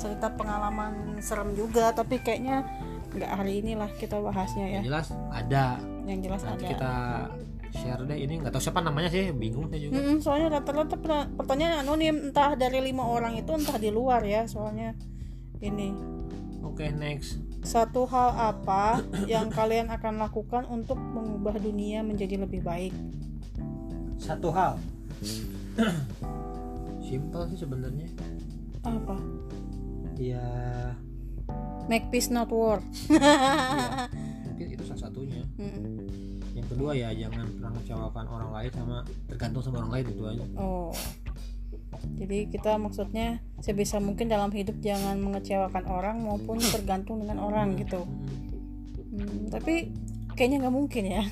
cerita 0.00 0.32
pengalaman 0.32 1.20
serem 1.20 1.52
juga 1.52 1.92
tapi 1.92 2.16
kayaknya 2.24 2.64
nggak 3.10 3.30
hari 3.30 3.60
inilah 3.60 3.90
kita 3.98 4.16
bahasnya 4.22 4.66
ya. 4.66 4.80
Yang 4.80 4.86
jelas 4.88 5.08
ada. 5.34 5.66
Yang 6.06 6.20
jelas 6.30 6.40
nanti 6.46 6.64
ada. 6.64 6.72
kita 6.72 6.92
share 7.70 8.02
deh. 8.06 8.18
Ini 8.18 8.34
nggak 8.40 8.52
tahu 8.54 8.62
siapa 8.62 8.80
namanya 8.82 9.10
sih 9.10 9.34
bingung 9.34 9.66
saya 9.68 9.80
juga. 9.82 9.98
Mm-mm, 9.98 10.16
soalnya 10.22 10.48
rata-rata 10.58 10.96
perta- 10.96 11.30
pertanyaan 11.34 11.82
anonim 11.84 12.30
entah 12.30 12.54
dari 12.54 12.78
lima 12.80 13.06
orang 13.06 13.36
itu 13.38 13.50
entah 13.50 13.76
di 13.76 13.90
luar 13.90 14.22
ya 14.22 14.46
soalnya 14.46 14.94
ini. 15.60 15.92
Oke 16.62 16.88
next. 16.94 17.42
Satu 17.60 18.06
hal 18.08 18.30
apa 18.38 19.02
yang 19.32 19.50
kalian 19.50 19.90
akan 19.90 20.22
lakukan 20.22 20.64
untuk 20.70 20.96
mengubah 20.96 21.58
dunia 21.58 22.06
menjadi 22.06 22.38
lebih 22.40 22.62
baik? 22.62 22.94
Satu 24.22 24.54
hal 24.54 24.78
simple 27.10 27.42
sih 27.50 27.58
sebenarnya. 27.58 28.06
Apa? 28.86 29.18
Ya. 30.14 30.46
Make 31.90 32.06
peace 32.14 32.30
not 32.30 32.54
war. 32.54 32.78
Iya, 33.10 34.06
mungkin 34.46 34.66
itu 34.78 34.84
salah 34.86 35.10
satunya. 35.10 35.42
Mm-mm. 35.58 36.06
yang 36.50 36.66
kedua 36.66 36.92
ya 36.92 37.14
jangan 37.14 37.46
pernah 37.46 37.70
mengecewakan 37.72 38.26
orang 38.26 38.50
lain 38.50 38.70
sama 38.74 38.96
tergantung 39.30 39.62
sama 39.62 39.76
orang 39.82 39.92
lain 39.98 40.06
itu 40.12 40.22
aja. 40.26 40.44
Oh. 40.58 40.90
Jadi 42.16 42.38
kita 42.50 42.76
maksudnya 42.76 43.40
sebisa 43.60 43.96
mungkin 44.02 44.28
dalam 44.28 44.50
hidup 44.52 44.76
jangan 44.82 45.18
mengecewakan 45.20 45.84
orang 45.88 46.16
maupun 46.20 46.58
tergantung 46.60 47.22
dengan 47.22 47.38
orang 47.40 47.78
gitu. 47.78 48.02
Hmm, 49.10 49.48
tapi 49.48 49.90
kayaknya 50.34 50.66
nggak 50.68 50.74
mungkin 50.74 51.04
ya. 51.06 51.22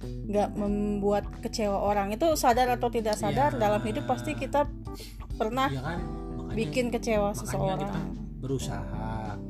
Nggak 0.00 0.48
membuat 0.56 1.24
kecewa 1.44 1.76
orang. 1.76 2.12
Itu 2.14 2.32
sadar 2.36 2.70
atau 2.70 2.88
tidak 2.92 3.16
sadar 3.16 3.56
Ya. 3.56 3.60
dalam 3.68 3.82
hidup 3.82 4.06
pasti 4.06 4.32
kita 4.36 4.68
pernah 5.40 5.72
Iya 5.72 5.80
kan? 5.80 5.98
Makanya 6.36 6.56
bikin 6.60 6.86
kecewa 6.92 7.30
seseorang. 7.32 7.80
kita 7.80 8.00
berusaha. 8.44 9.40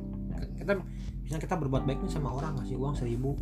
Kita 0.55 0.71
misalnya 1.19 1.41
kita 1.43 1.55
berbuat 1.59 1.83
baik 1.83 1.99
nih 2.07 2.11
sama 2.11 2.31
orang 2.31 2.55
ngasih 2.63 2.79
uang 2.79 2.95
seribu. 2.95 3.35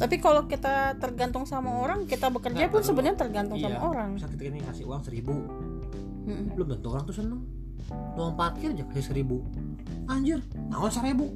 Tapi 0.00 0.16
kalau 0.18 0.48
kita 0.48 0.96
tergantung 0.96 1.44
sama 1.44 1.84
orang 1.84 2.08
kita 2.08 2.32
bekerja 2.32 2.66
Nggak, 2.66 2.74
pun 2.74 2.82
sebenarnya 2.82 3.16
tergantung 3.20 3.60
iya. 3.60 3.68
sama 3.68 3.80
orang. 3.92 4.08
Misal 4.16 4.32
kita 4.32 4.44
ini 4.48 4.60
kasih 4.64 4.84
uang 4.88 5.02
seribu. 5.04 5.36
Mm-mm. 6.22 6.54
belum 6.54 6.78
tentu 6.78 6.86
orang 6.94 7.04
tuh 7.04 7.16
seneng. 7.18 7.42
Uang 8.16 8.32
parkir 8.38 8.72
aja 8.72 8.86
kasih 8.88 9.04
seribu. 9.12 9.44
Anjir 10.08 10.40
naon 10.70 10.88
seribu? 10.88 11.28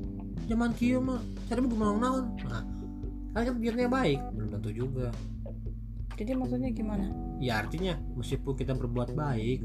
Zaman 0.47 0.71
kieu 0.79 1.03
mah 1.03 1.21
seribu 1.51 1.75
gue 1.75 1.79
naon 1.83 1.99
naon 1.99 2.25
nah 2.47 2.63
kan 3.37 3.53
kan 3.53 3.57
biarnya 3.61 3.89
baik 3.93 4.21
belum 4.33 4.49
tentu 4.49 4.71
juga. 4.73 5.13
Jadi 6.17 6.33
maksudnya 6.33 6.73
gimana? 6.73 7.13
Ya 7.37 7.61
artinya 7.61 8.01
meskipun 8.17 8.57
kita 8.57 8.73
berbuat 8.73 9.13
baik 9.13 9.61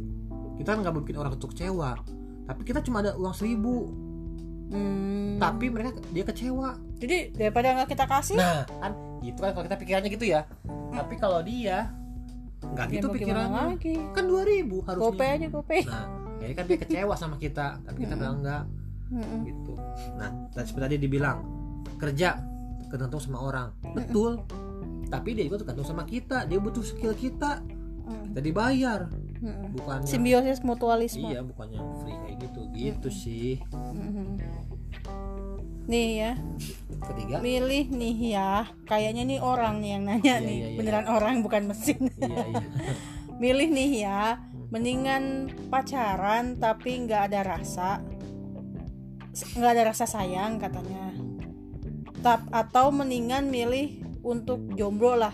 kita 0.62 0.78
nggak 0.78 0.94
bikin 1.02 1.18
orang 1.18 1.34
itu 1.34 1.48
kecewa. 1.50 1.98
Tapi 2.46 2.62
kita 2.62 2.80
cuma 2.86 3.02
ada 3.02 3.18
uang 3.18 3.34
seribu. 3.34 3.90
Hmm, 4.72 5.36
tapi 5.42 5.68
mereka 5.68 6.00
dia 6.14 6.24
kecewa. 6.24 6.78
Jadi 7.02 7.34
daripada 7.36 7.82
nggak 7.82 7.90
kita 7.92 8.06
kasih? 8.06 8.38
Nah 8.38 8.64
kan 8.80 8.92
gitu 9.26 9.40
kan 9.42 9.52
kalau 9.58 9.66
kita 9.66 9.78
pikirannya 9.82 10.10
gitu 10.14 10.26
ya. 10.30 10.46
Tapi 10.94 11.14
kalau 11.18 11.42
dia 11.42 11.90
nggak 12.62 12.88
ya 12.88 12.94
gitu 12.94 13.08
pikirannya. 13.10 13.76
lagi? 13.76 13.96
Kan 14.14 14.30
2000 14.30 14.86
harusnya. 14.86 15.02
Gope 15.02 15.26
aja 15.26 15.48
gope 15.50 15.78
nah 15.90 16.06
jadi 16.42 16.54
kan 16.58 16.66
dia 16.66 16.78
kecewa 16.78 17.14
sama 17.18 17.36
kita. 17.42 17.82
Tapi 17.84 17.98
kita 18.06 18.14
bilang 18.18 18.42
enggak 18.42 18.64
Mm-mm. 19.12 19.40
gitu. 19.46 19.74
Nah 20.18 20.30
dan 20.54 20.64
seperti 20.64 20.86
tadi 20.88 20.98
dibilang 21.02 21.38
kerja 21.98 22.38
tergantung 22.90 23.22
sama 23.22 23.42
orang. 23.42 23.70
Betul. 23.98 24.46
Tapi 25.12 25.30
dia 25.36 25.44
juga 25.50 25.66
tergantung 25.66 25.90
sama 25.90 26.08
kita. 26.08 26.48
Dia 26.48 26.58
butuh 26.62 26.86
skill 26.86 27.18
kita. 27.18 27.62
Mm. 28.02 28.34
kita 28.34 28.42
dibayar 28.42 29.00
Mm-mm. 29.42 29.74
bukannya 29.74 30.06
simbiosis 30.06 30.62
mutualisme. 30.62 31.26
Iya 31.26 31.42
bukannya 31.42 31.82
free 32.02 32.18
kayak 32.18 32.38
gitu. 32.46 32.60
Gitu 32.72 33.10
sih. 33.10 33.52
Mm-mm. 33.74 34.38
nih 35.90 36.10
ya. 36.14 36.32
Ketiga. 37.02 37.36
Milih 37.42 37.90
nih 37.90 38.38
ya. 38.38 38.70
Kayaknya 38.86 39.24
nih 39.26 39.40
orang 39.42 39.82
nih 39.82 39.90
yang 39.98 40.04
nanya 40.06 40.36
Iya, 40.38 40.46
nih. 40.46 40.56
iya, 40.56 40.68
iya, 40.70 40.78
beneran 40.78 41.08
orang 41.10 41.34
bukan 41.42 41.74
mesin. 41.74 42.06
Iya 42.22 42.44
iya. 42.48 42.66
Milih 43.42 43.70
nih 43.74 43.92
ya. 44.06 44.22
Mendingan 44.70 45.24
pacaran 45.68 46.56
tapi 46.56 47.02
nggak 47.04 47.34
ada 47.34 47.42
rasa. 47.58 48.00
Nggak 49.58 49.72
ada 49.74 49.84
rasa 49.90 50.06
sayang 50.06 50.62
katanya. 50.62 51.12
Tap, 52.22 52.46
atau 52.54 52.94
mendingan 52.94 53.50
milih 53.50 54.06
untuk 54.22 54.62
jomblo 54.78 55.18
lah 55.18 55.34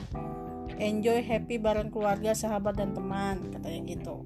enjoy 0.77 1.21
happy 1.25 1.57
bareng 1.57 1.89
keluarga 1.89 2.33
sahabat 2.33 2.77
dan 2.77 2.93
teman 2.93 3.41
katanya 3.53 3.79
gitu. 3.89 4.25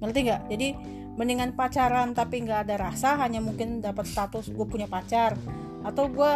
Ngerti 0.00 0.18
nggak? 0.28 0.42
Jadi 0.52 0.68
mendingan 1.16 1.56
pacaran 1.56 2.12
tapi 2.12 2.44
nggak 2.44 2.68
ada 2.68 2.76
rasa 2.88 3.16
hanya 3.24 3.40
mungkin 3.40 3.80
dapat 3.80 4.04
status 4.04 4.52
gue 4.52 4.66
punya 4.68 4.84
pacar. 4.84 5.34
Atau 5.82 6.12
gue 6.12 6.32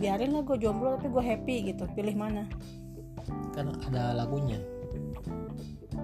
biarin 0.00 0.32
lah 0.34 0.42
gue 0.42 0.56
jomblo 0.58 0.98
tapi 0.98 1.08
gue 1.08 1.24
happy 1.24 1.56
gitu. 1.74 1.86
Pilih 1.94 2.16
mana? 2.18 2.46
Kan 3.54 3.74
ada 3.86 4.14
lagunya. 4.14 4.58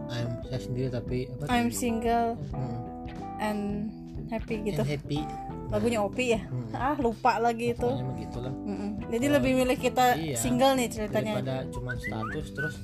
I'm 0.07 0.39
saya 0.47 0.61
sendiri 0.63 0.89
tapi 0.93 1.27
apa 1.27 1.51
I'm 1.51 1.75
single 1.75 2.39
Hmm, 2.55 2.79
and 3.43 3.61
happy 4.31 4.63
gitu. 4.63 4.83
And 4.87 4.91
happy. 4.91 5.21
Lagunya 5.67 5.99
Opi 5.99 6.39
ya? 6.39 6.41
Hmm. 6.47 6.71
ah 6.79 6.95
lupa 7.03 7.43
lagi 7.43 7.75
itu. 7.75 7.83
Pokoknya 7.83 8.07
begitulah 8.07 8.55
Mm-mm. 8.55 8.91
Jadi 9.07 9.27
lebih 9.31 9.53
milih 9.55 9.77
kita 9.77 10.15
Iya. 10.15 10.37
single 10.37 10.75
nih 10.75 10.89
ceritanya. 10.89 11.33
Daripada 11.37 11.57
cuma 11.71 11.93
status 11.95 12.47
terus 12.51 12.75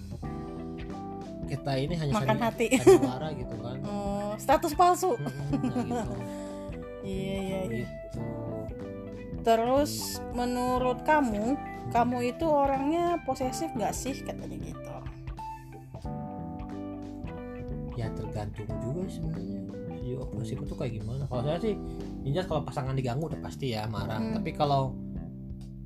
kita 1.45 1.73
ini 1.77 1.95
hanya 1.95 2.13
Makan 2.15 2.29
sandi- 2.33 2.45
hati. 2.45 2.67
sandiwara 2.77 3.29
gitu 3.41 3.55
kan. 3.59 3.77
Oh, 3.83 4.33
status 4.37 4.73
palsu. 4.73 5.13
Mm-mm, 5.15 5.87
nah 5.87 6.07
gitu. 6.07 6.17
Iya 7.03 7.35
iya 7.37 7.61
iya. 7.67 7.83
Gitu. 7.83 8.23
Terus 9.43 9.93
menurut 10.31 11.03
kamu 11.03 11.59
kamu 11.91 12.31
itu 12.31 12.47
orangnya 12.47 13.19
posesif 13.21 13.75
gak 13.75 13.91
sih? 13.93 14.15
Katanya 14.17 14.55
gitu. 14.57 14.91
Ya 17.93 18.07
tergantung 18.11 18.71
juga 18.81 19.03
sebenarnya. 19.07 19.61
Si 19.93 20.15
oposisi 20.15 20.55
itu 20.57 20.75
kayak 20.75 20.93
gimana? 20.97 21.23
Kalau 21.27 21.43
saya 21.43 21.59
sih 21.59 21.75
jelas 22.25 22.47
kalau 22.47 22.63
pasangan 22.63 22.95
diganggu 22.95 23.27
udah 23.27 23.41
pasti 23.41 23.71
ya 23.71 23.85
marah. 23.87 24.19
Hmm. 24.19 24.35
tapi 24.35 24.51
kalau 24.53 24.97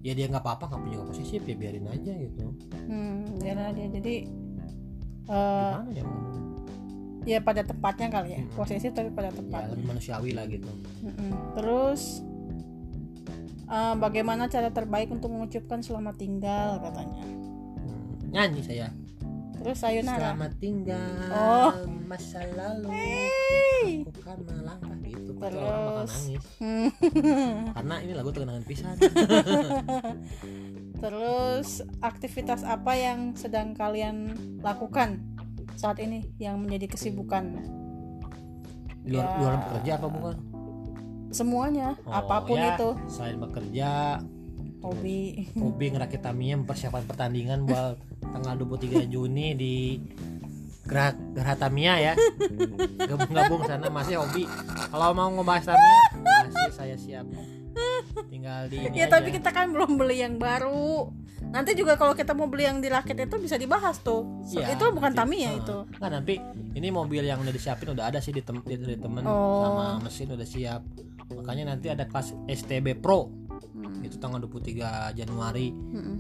ya 0.07 0.15
dia 0.15 0.31
nggak 0.31 0.39
apa-apa 0.39 0.71
nggak 0.71 0.83
punya 0.87 0.99
posesif 1.03 1.43
ya 1.43 1.59
biarin 1.59 1.91
aja 1.91 2.13
gitu. 2.15 2.47
Hmm 2.87 3.27
ya 3.43 3.75
dia 3.75 3.87
jadi 3.91 4.15
gimana 5.27 5.91
ya 5.91 6.05
ya 7.27 7.39
pada 7.43 7.67
tempatnya 7.67 8.07
kali 8.07 8.39
ya. 8.39 8.41
Mm-mm. 8.47 8.55
posesif 8.55 8.95
tapi 8.95 9.11
pada 9.11 9.35
ya 9.35 9.43
tempatnya 9.43 9.75
lebih 9.75 9.87
manusiawi 9.91 10.31
lah 10.31 10.47
gitu. 10.47 10.71
Mm-mm. 11.03 11.31
terus 11.59 12.23
eh, 13.67 13.95
bagaimana 13.99 14.47
cara 14.47 14.71
terbaik 14.71 15.11
untuk 15.11 15.35
mengucapkan 15.35 15.83
selamat 15.83 16.15
tinggal 16.23 16.79
katanya? 16.79 17.27
Hmm, 17.83 18.31
nyanyi 18.31 18.63
saya 18.63 18.95
terus 19.57 19.79
sayonara 19.79 20.19
selamat 20.33 20.53
tinggal 20.57 21.31
Oh. 21.31 21.71
masa 22.05 22.41
lalu 22.49 22.89
Hey. 22.91 24.05
aku 24.05 24.21
kan 24.21 24.39
melangkah 24.41 24.97
gitu 25.01 25.31
Pasti 25.35 25.57
orang 25.57 25.81
bakal 25.83 25.95
Terus. 25.97 26.13
nangis 26.17 26.45
karena 27.77 27.95
ini 28.01 28.13
lagu 28.13 28.31
terkenal 28.31 28.57
pisan 28.63 28.97
Terus 30.97 31.69
aktivitas 32.01 32.65
apa 32.65 32.93
yang 32.95 33.37
sedang 33.37 33.73
kalian 33.73 34.33
lakukan 34.59 35.21
saat 35.75 36.01
ini 36.01 36.25
yang 36.37 36.57
menjadi 36.57 36.89
kesibukan? 36.91 37.61
luar, 39.05 39.23
Ya. 39.23 39.37
luar 39.39 39.55
bekerja 39.61 39.93
apa 39.95 40.09
bukan 40.09 40.37
Semuanya, 41.29 42.01
Oh, 42.03 42.17
apa 42.17 42.37
pun 42.41 42.57
ya, 42.57 42.75
itu, 42.75 42.91
selain 43.07 43.37
bekerja 43.37 44.19
hobi. 44.87 45.19
hobi 45.53 45.87
ngerakit 45.89 46.21
Tamiya 46.21 46.55
mempersiapkan 46.57 47.05
pertandingan 47.05 47.65
buat 47.65 47.99
tanggal 48.33 48.55
23 48.59 49.07
Juni 49.07 49.53
di 49.53 49.75
Gerah, 50.83 51.11
Gerah 51.33 51.57
Tamiya 51.57 51.95
ya 52.01 52.13
gabung-gabung 53.01 53.67
sana 53.67 53.89
masih 53.89 54.17
hobi 54.17 54.47
kalau 54.87 55.11
mau 55.13 55.29
ngebahas 55.33 55.65
Tamiya 55.69 55.99
masih 56.23 56.71
saya 56.71 56.97
siap 56.97 57.27
tinggal 58.27 58.67
di 58.67 58.81
ini 58.81 58.97
Ya 58.97 59.05
aja. 59.05 59.19
tapi 59.19 59.29
kita 59.31 59.51
kan 59.51 59.69
belum 59.69 60.01
beli 60.01 60.17
yang 60.19 60.41
baru. 60.41 61.13
Nanti 61.47 61.77
juga 61.77 61.95
kalau 61.95 62.11
kita 62.11 62.33
mau 62.33 62.49
beli 62.49 62.65
yang 62.65 62.81
di 62.81 62.89
rakit 62.89 63.15
itu 63.15 63.37
bisa 63.37 63.55
dibahas 63.55 64.01
tuh. 64.01 64.25
So, 64.43 64.57
Iya, 64.57 64.73
itu 64.73 64.85
bukan 64.89 65.13
nanti- 65.13 65.21
Tamiya 65.21 65.51
ah. 65.51 65.61
itu. 65.61 65.77
Nggak, 65.93 66.11
nanti 66.11 66.35
ini 66.73 66.89
mobil 66.89 67.23
yang 67.23 67.39
udah 67.39 67.51
disiapin 67.51 67.93
udah 67.93 68.09
ada 68.09 68.19
sih 68.19 68.33
di, 68.33 68.41
tem 68.41 68.57
di, 68.59 68.75
di 68.79 68.97
temen 68.97 69.21
Oh. 69.23 69.61
sama 69.61 69.87
mesin 70.01 70.29
udah 70.31 70.45
siap 70.45 70.81
makanya 71.29 71.65
nanti 71.69 71.87
ada 71.89 72.05
kelas 72.05 72.33
STB 72.47 72.97
Pro 72.97 73.29
Hmm. 73.73 74.01
itu 74.01 74.17
tanggal 74.17 74.41
23 74.41 75.13
Januari 75.13 75.69
Mm-mm. 75.71 76.17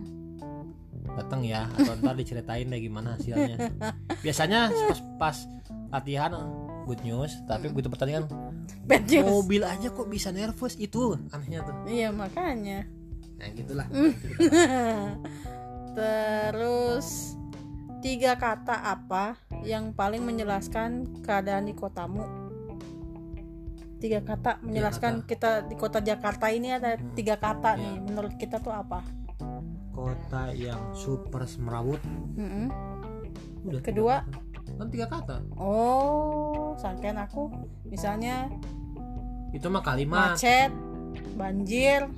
datang 1.14 1.40
ya 1.40 1.64
atau 1.72 1.96
ntar 1.96 2.14
diceritain 2.14 2.66
deh 2.66 2.78
gimana 2.78 3.14
hasilnya 3.14 3.56
biasanya 4.24 4.68
pas 4.68 4.98
pas 5.16 5.36
latihan 5.88 6.32
good 6.84 7.00
news 7.00 7.32
tapi 7.44 7.68
begitu 7.68 7.88
pertandingan 7.88 8.26
Bad 8.84 9.06
news. 9.06 9.24
mobil 9.24 9.62
aja 9.62 9.88
kok 9.88 10.06
bisa 10.06 10.30
nervous 10.30 10.76
itu 10.76 11.16
anehnya 11.30 11.62
tuh 11.62 11.74
Iya 11.86 12.10
makanya. 12.10 12.86
nah 13.36 13.48
gitulah 13.50 13.86
Terus 15.96 17.32
tiga 17.98 18.36
kata 18.36 18.76
apa 18.86 19.34
yang 19.64 19.90
paling 19.90 20.20
menjelaskan 20.20 21.24
keadaan 21.24 21.64
di 21.64 21.72
kotamu? 21.72 22.45
Tiga 23.96 24.20
kata 24.20 24.60
menjelaskan 24.60 25.24
kita 25.24 25.64
di 25.64 25.74
kota 25.74 25.98
Jakarta 25.98 26.48
ini 26.48 26.68
ada 26.70 26.94
Hmm. 26.94 27.12
tiga 27.12 27.34
kata 27.34 27.74
Iya. 27.74 27.82
nih. 27.82 27.96
Menurut 28.02 28.32
kita 28.34 28.58
tuh 28.58 28.72
apa? 28.72 29.00
kota 29.90 30.52
yang 30.52 30.92
super 30.92 31.40
semerawut 31.42 31.96
Mm-mm. 32.36 32.68
udah 33.64 33.80
tiga 33.80 33.88
Kedua? 33.88 34.16
kata. 34.20 34.76
kan 34.76 34.86
tiga 34.90 35.06
kata 35.08 35.36
Oh, 35.56 36.76
sangkain 36.76 37.16
aku. 37.16 37.48
Misalnya 37.86 38.52
itu 39.50 39.64
mah 39.66 39.80
kalimat 39.80 40.36
macet, 40.36 40.68
banjir, 41.32 42.12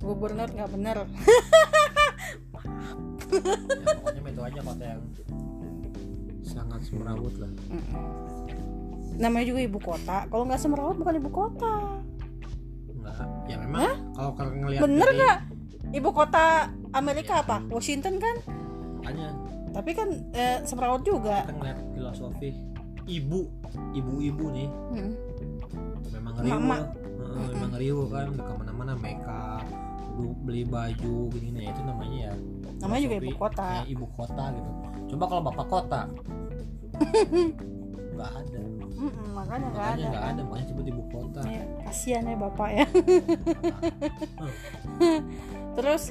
gubernur 0.00 0.50
nggak 0.50 0.66
bener. 0.68 0.98
ya, 3.30 3.94
pokoknya 3.94 4.20
itu 4.26 4.42
aja 4.42 4.60
kota 4.60 4.84
yang 4.88 5.02
sangat 6.42 6.80
semerawut 6.82 7.34
lah 7.38 7.50
Mm-mm. 7.70 8.02
Namanya 9.16 9.46
juga 9.46 9.60
ibu 9.62 9.78
kota. 9.78 10.26
Kalau 10.26 10.44
nggak 10.44 10.58
semerawut 10.58 10.96
bukan 10.96 11.14
ibu 11.16 11.30
kota. 11.30 11.74
enggak 12.94 13.16
ya 13.44 13.56
memang 13.58 13.82
kalau 14.12 14.32
kalian 14.32 14.54
ngelihat 14.58 14.82
Bener 14.82 15.04
dari- 15.04 15.18
nggak? 15.18 15.38
Ibu 15.92 16.10
kota 16.10 16.44
Amerika 16.90 17.32
apa? 17.38 17.60
Washington 17.66 18.16
kan? 18.16 18.36
makanya 18.96 19.28
Tapi 19.70 19.90
kan 19.92 20.08
eh, 20.32 20.58
semerawut 20.62 21.02
juga. 21.02 21.42
kita 21.42 21.52
ngeliat 21.52 21.78
filosofi 21.92 22.50
ibu 23.04 23.44
ibu-ibu 23.92 24.44
nih 24.50 24.68
Hmm. 24.90 25.12
memang 26.10 26.32
Mak-mak. 26.32 26.80
ngeriwu 26.80 27.20
Heeh, 27.20 27.46
memang 27.52 27.70
ngeriwu 27.70 28.02
kan 28.08 28.26
udah 28.30 28.44
ke 28.44 28.52
mana-mana 28.56 28.92
makeup 28.96 29.64
lu 30.14 30.30
beli 30.40 30.62
baju 30.64 31.14
gini 31.28 31.50
nah 31.52 31.64
itu 31.66 31.80
namanya 31.82 32.18
ya 32.22 32.34
Namanya 32.80 33.00
juga 33.02 33.16
ibu 33.20 33.32
kota. 33.36 33.66
ya, 33.68 33.82
ibu 33.84 34.06
kota 34.08 34.44
gitu 34.48 34.70
coba 35.10 35.24
kalau 35.26 35.42
bapak 35.44 35.66
kota 35.68 36.00
nggak 38.14 38.32
ada. 38.32 38.60
Mm-mm, 38.94 39.26
makanya 39.34 39.66
nggak 39.74 39.88
ada. 39.98 40.06
nggak 40.08 40.24
ada 40.30 40.40
makanya 40.46 40.66
sebut 40.70 40.86
ibu 40.86 41.02
kota. 41.10 41.40
Ya, 41.44 41.62
kasihan 41.84 42.24
ya 42.24 42.36
bapak 42.38 42.68
ya. 42.70 42.86
Terus 45.76 46.02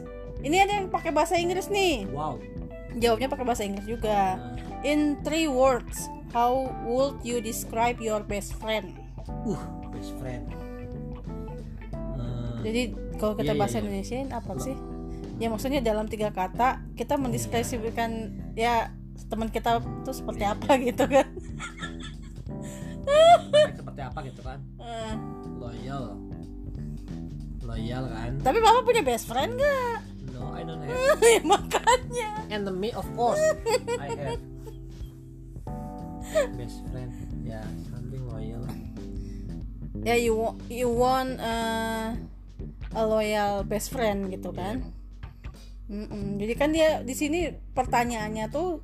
ini 0.43 0.57
ada 0.60 0.72
yang 0.83 0.88
pakai 0.91 1.12
bahasa 1.15 1.39
Inggris 1.39 1.72
nih. 1.72 2.07
Wow. 2.12 2.38
Jawabnya 3.00 3.31
pakai 3.31 3.45
bahasa 3.48 3.63
Inggris 3.63 3.88
juga. 3.88 4.38
Nah, 4.38 4.83
in 4.83 5.17
three 5.24 5.48
words 5.48 6.12
how 6.36 6.67
would 6.83 7.17
you 7.24 7.39
describe 7.39 7.98
your 8.03 8.19
best 8.22 8.53
friend? 8.60 8.91
Uh 9.48 9.60
best 9.89 10.12
friend. 10.19 10.43
Eh, 12.03 12.55
jadi 12.65 12.81
kalau 13.15 13.39
kita 13.39 13.55
Iya, 13.55 13.60
bahasa 13.60 13.75
iya, 13.77 13.79
iya. 13.79 13.88
Indonesiain 13.88 14.29
apa 14.36 14.53
sih? 14.60 14.75
Ya 15.41 15.48
maksudnya 15.50 15.79
dalam 15.81 16.05
tiga 16.12 16.29
kata 16.29 16.83
kita 16.93 17.17
mendeskripsikan 17.17 18.12
ya 18.53 18.91
teman 19.29 19.50
kita 19.50 19.81
tuh 20.05 20.13
seperti 20.13 20.43
apa 20.45 20.77
gitu 20.77 21.05
kan 21.10 21.25
baik 23.05 23.75
seperti 23.75 24.01
apa 24.01 24.19
gitu 24.24 24.41
kan? 24.41 24.60
Eh, 24.79 25.13
loyal. 25.55 26.05
Loyal 27.62 28.03
kan? 28.07 28.31
Tapi 28.39 28.57
bapak 28.60 28.83
punya 28.83 29.01
best 29.01 29.25
friend 29.25 29.55
nggak? 29.55 29.98
No 30.33 30.51
I 30.51 30.62
don't 30.63 30.81
have. 30.81 31.19
Ya 31.33 31.41
makanya. 31.43 32.29
Enemy 32.50 32.89
of 32.93 33.07
course. 33.13 33.39
I 34.00 34.07
have. 34.12 34.41
Best 36.55 36.79
friend. 36.89 37.12
Ya 37.43 37.62
something 37.88 38.24
loyal. 38.27 38.63
Ya 40.03 40.15
you 40.15 40.33
wa- 40.36 40.57
you 40.67 40.89
want 40.89 41.38
uh, 41.39 42.17
a 42.91 43.03
loyal 43.03 43.63
best 43.63 43.91
friend 43.91 44.27
gitu 44.27 44.51
kan? 44.51 44.83
Mm-mm. 45.83 46.39
jadi 46.39 46.53
kan 46.55 46.72
dia 46.72 47.03
di 47.03 47.12
sini 47.12 47.51
pertanyaannya 47.75 48.48
tuh 48.48 48.79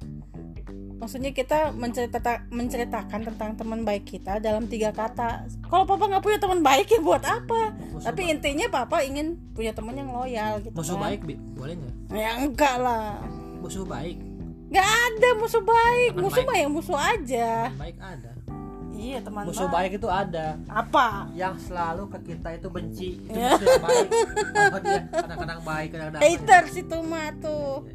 maksudnya 1.00 1.32
kita 1.32 1.72
mencerita 1.72 2.20
menceritakan 2.50 3.20
tentang 3.25 3.56
teman 3.56 3.82
baik 3.82 4.03
kita 4.06 4.38
dalam 4.38 4.68
tiga 4.68 4.91
kata. 4.91 5.48
Kalau 5.63 5.84
papa 5.84 6.06
nggak 6.06 6.22
punya 6.22 6.38
teman 6.38 6.60
baik 6.60 6.88
ya 6.88 7.00
buat 7.00 7.24
apa? 7.24 7.74
Musuh 7.89 8.06
tapi 8.06 8.22
ba- 8.22 8.29
intinya 8.29 8.65
papa 8.68 9.01
ingin 9.01 9.39
punya 9.51 9.72
teman 9.72 9.96
yang 9.96 10.12
loyal 10.12 10.60
gitu 10.60 10.75
musuh 10.75 10.94
kan. 10.94 11.03
baik 11.08 11.20
Bi? 11.24 11.36
boleh 11.56 11.74
nggak? 11.74 11.94
Ya 12.12 12.32
enggak 12.36 12.75
lah. 12.77 13.24
Musuh 13.58 13.84
baik. 13.84 14.18
Nggak 14.70 14.89
ada 14.91 15.29
musuh 15.34 15.63
baik. 15.63 16.12
Teman 16.12 16.22
musuh 16.22 16.38
baik. 16.38 16.50
mah 16.50 16.58
yang 16.58 16.72
musuh 16.72 17.00
aja. 17.00 17.50
Teman 17.65 17.79
baik 17.79 17.98
ada. 17.98 18.32
Iya 18.91 19.18
teman 19.24 19.44
musuh 19.48 19.68
baik. 19.68 19.91
itu 19.96 20.08
ada. 20.08 20.48
Apa? 20.68 21.32
Yang 21.32 21.56
selalu 21.65 22.03
ke 22.12 22.20
kita 22.27 22.50
itu 22.53 22.68
benci. 22.68 23.10
Itu 23.18 23.32
Ya. 23.32 23.56
musuh 23.56 23.65
yang 23.65 23.82
baik. 23.82 24.08
Kadang-kadang 25.10 25.62
baik 25.63 25.88
kadang-kadang 25.89 26.22
haters 26.22 26.74
itu 26.75 26.98
mah 27.01 27.32
tuh. 27.39 27.88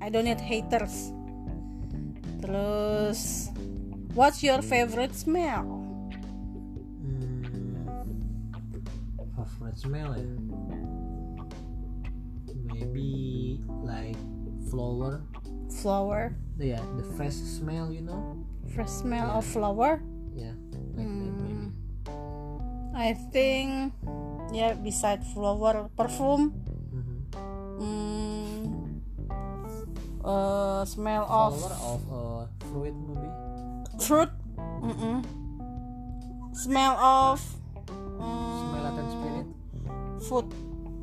I 0.00 0.08
don't 0.08 0.24
need 0.24 0.40
haters 0.40 1.12
terus 2.44 3.48
what's 4.12 4.44
your 4.44 4.60
favorite 4.60 5.16
smell? 5.16 5.64
Hmm, 7.00 7.88
favorite 9.32 9.78
smell 9.80 10.12
ya? 10.12 10.28
Maybe 12.68 13.60
like 13.80 14.20
flower. 14.68 15.24
Flower? 15.80 16.36
Yeah 16.60 16.84
the 17.00 17.06
fresh 17.16 17.32
smell 17.32 17.88
you 17.88 18.04
know? 18.04 18.44
Fresh 18.76 19.08
smell 19.08 19.40
of 19.40 19.48
flower? 19.48 20.04
Yeah 20.36 20.52
like 20.76 20.92
that 20.92 21.08
maybe. 21.08 21.72
I 22.92 23.16
think 23.32 23.96
yeah 24.52 24.76
beside 24.76 25.24
flower 25.32 25.88
perfume 25.96 26.52
uh, 30.24 30.82
smell 30.88 31.28
of 31.28 31.52
flower 31.60 31.76
of 31.84 32.00
uh, 32.08 32.42
fruit 32.72 32.96
maybe 33.06 33.28
fruit 34.00 34.32
Mm-mm. 34.80 35.20
smell 36.56 36.96
of 36.98 37.38
um, 38.18 38.72
smell 38.72 38.84
and 38.88 39.10
spirit 39.12 39.46
food 40.24 40.46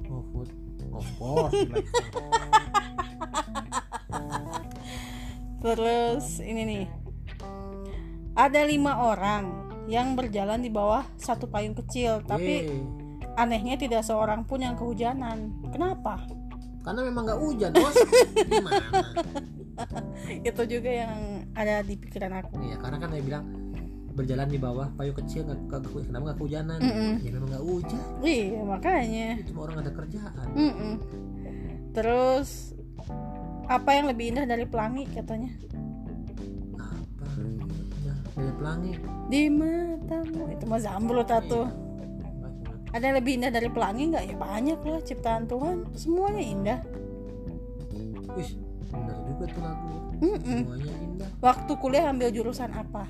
oh 0.09 0.23
food 0.33 0.49
of 0.91 1.05
course 1.17 1.53
Terus 5.61 6.41
ini 6.41 6.61
nih 6.65 6.85
ada 8.33 8.65
lima 8.65 8.97
orang 9.13 9.69
yang 9.85 10.17
berjalan 10.17 10.57
di 10.57 10.73
bawah 10.73 11.05
satu 11.21 11.45
payung 11.45 11.77
kecil, 11.77 12.25
tapi 12.25 12.65
Yeay. 12.65 12.81
anehnya 13.37 13.77
tidak 13.77 14.01
seorang 14.01 14.41
pun 14.41 14.65
yang 14.65 14.73
kehujanan. 14.73 15.53
Kenapa? 15.69 16.25
Karena 16.81 17.01
memang 17.03 17.23
nggak 17.23 17.39
hujan 17.39 17.71
bos 17.71 17.95
gimana 18.39 18.85
Itu 20.41 20.61
juga 20.63 20.91
yang 20.91 21.15
ada 21.51 21.81
di 21.81 21.95
pikiran 21.95 22.31
aku. 22.35 22.53
Iya, 22.59 22.77
karena 22.77 22.97
kan 22.97 23.09
dia 23.09 23.23
bilang 23.23 23.45
berjalan 24.11 24.45
di 24.45 24.59
bawah 24.59 24.91
payung 24.91 25.15
kecil 25.15 25.41
nggak 25.43 25.59
ke- 25.81 26.05
kenapa 26.05 26.23
nggak 26.27 26.37
kehujanan 26.37 26.77
Mm-mm. 26.77 27.11
ya 27.17 27.29
memang 27.31 27.49
nggak 27.49 27.63
hujan 27.63 28.03
Iya 28.19 28.59
makanya. 28.61 29.27
itu 29.39 29.51
orang 29.55 29.77
ada 29.79 29.91
kerjaan 29.91 30.47
Mm-mm. 30.51 30.93
Terus 31.91 32.75
apa 33.65 33.89
yang 33.91 34.05
lebih 34.05 34.25
indah 34.29 34.45
dari 34.45 34.65
pelangi 34.65 35.07
katanya? 35.07 35.51
apa 36.75 37.25
nah, 38.03 38.19
dari 38.35 38.53
pelangi 38.53 38.91
Di 39.27 39.41
matamu 39.47 40.43
itu 40.49 40.63
mah 40.65 40.79
zamrud 40.79 41.23
tuh. 41.41 41.65
Iya. 41.65 41.90
Ada 42.91 43.03
yang 43.07 43.17
lebih 43.17 43.33
indah 43.39 43.49
dari 43.49 43.67
pelangi 43.67 44.11
nggak? 44.11 44.23
Ya 44.27 44.35
banyak 44.35 44.79
lah 44.83 45.01
ciptaan 45.01 45.47
Tuhan. 45.47 45.87
Semuanya 45.95 46.43
indah. 46.43 46.79
Wih, 48.31 48.51
benar 48.87 49.17
juga 49.27 49.43
tuh 49.47 49.59
lagu 49.59 49.91
Mm-mm. 50.21 50.63
semuanya 50.63 50.95
indah 51.03 51.29
Waktu 51.43 51.71
kuliah 51.75 52.07
ambil 52.07 52.31
jurusan 52.31 52.71
apa? 52.71 53.03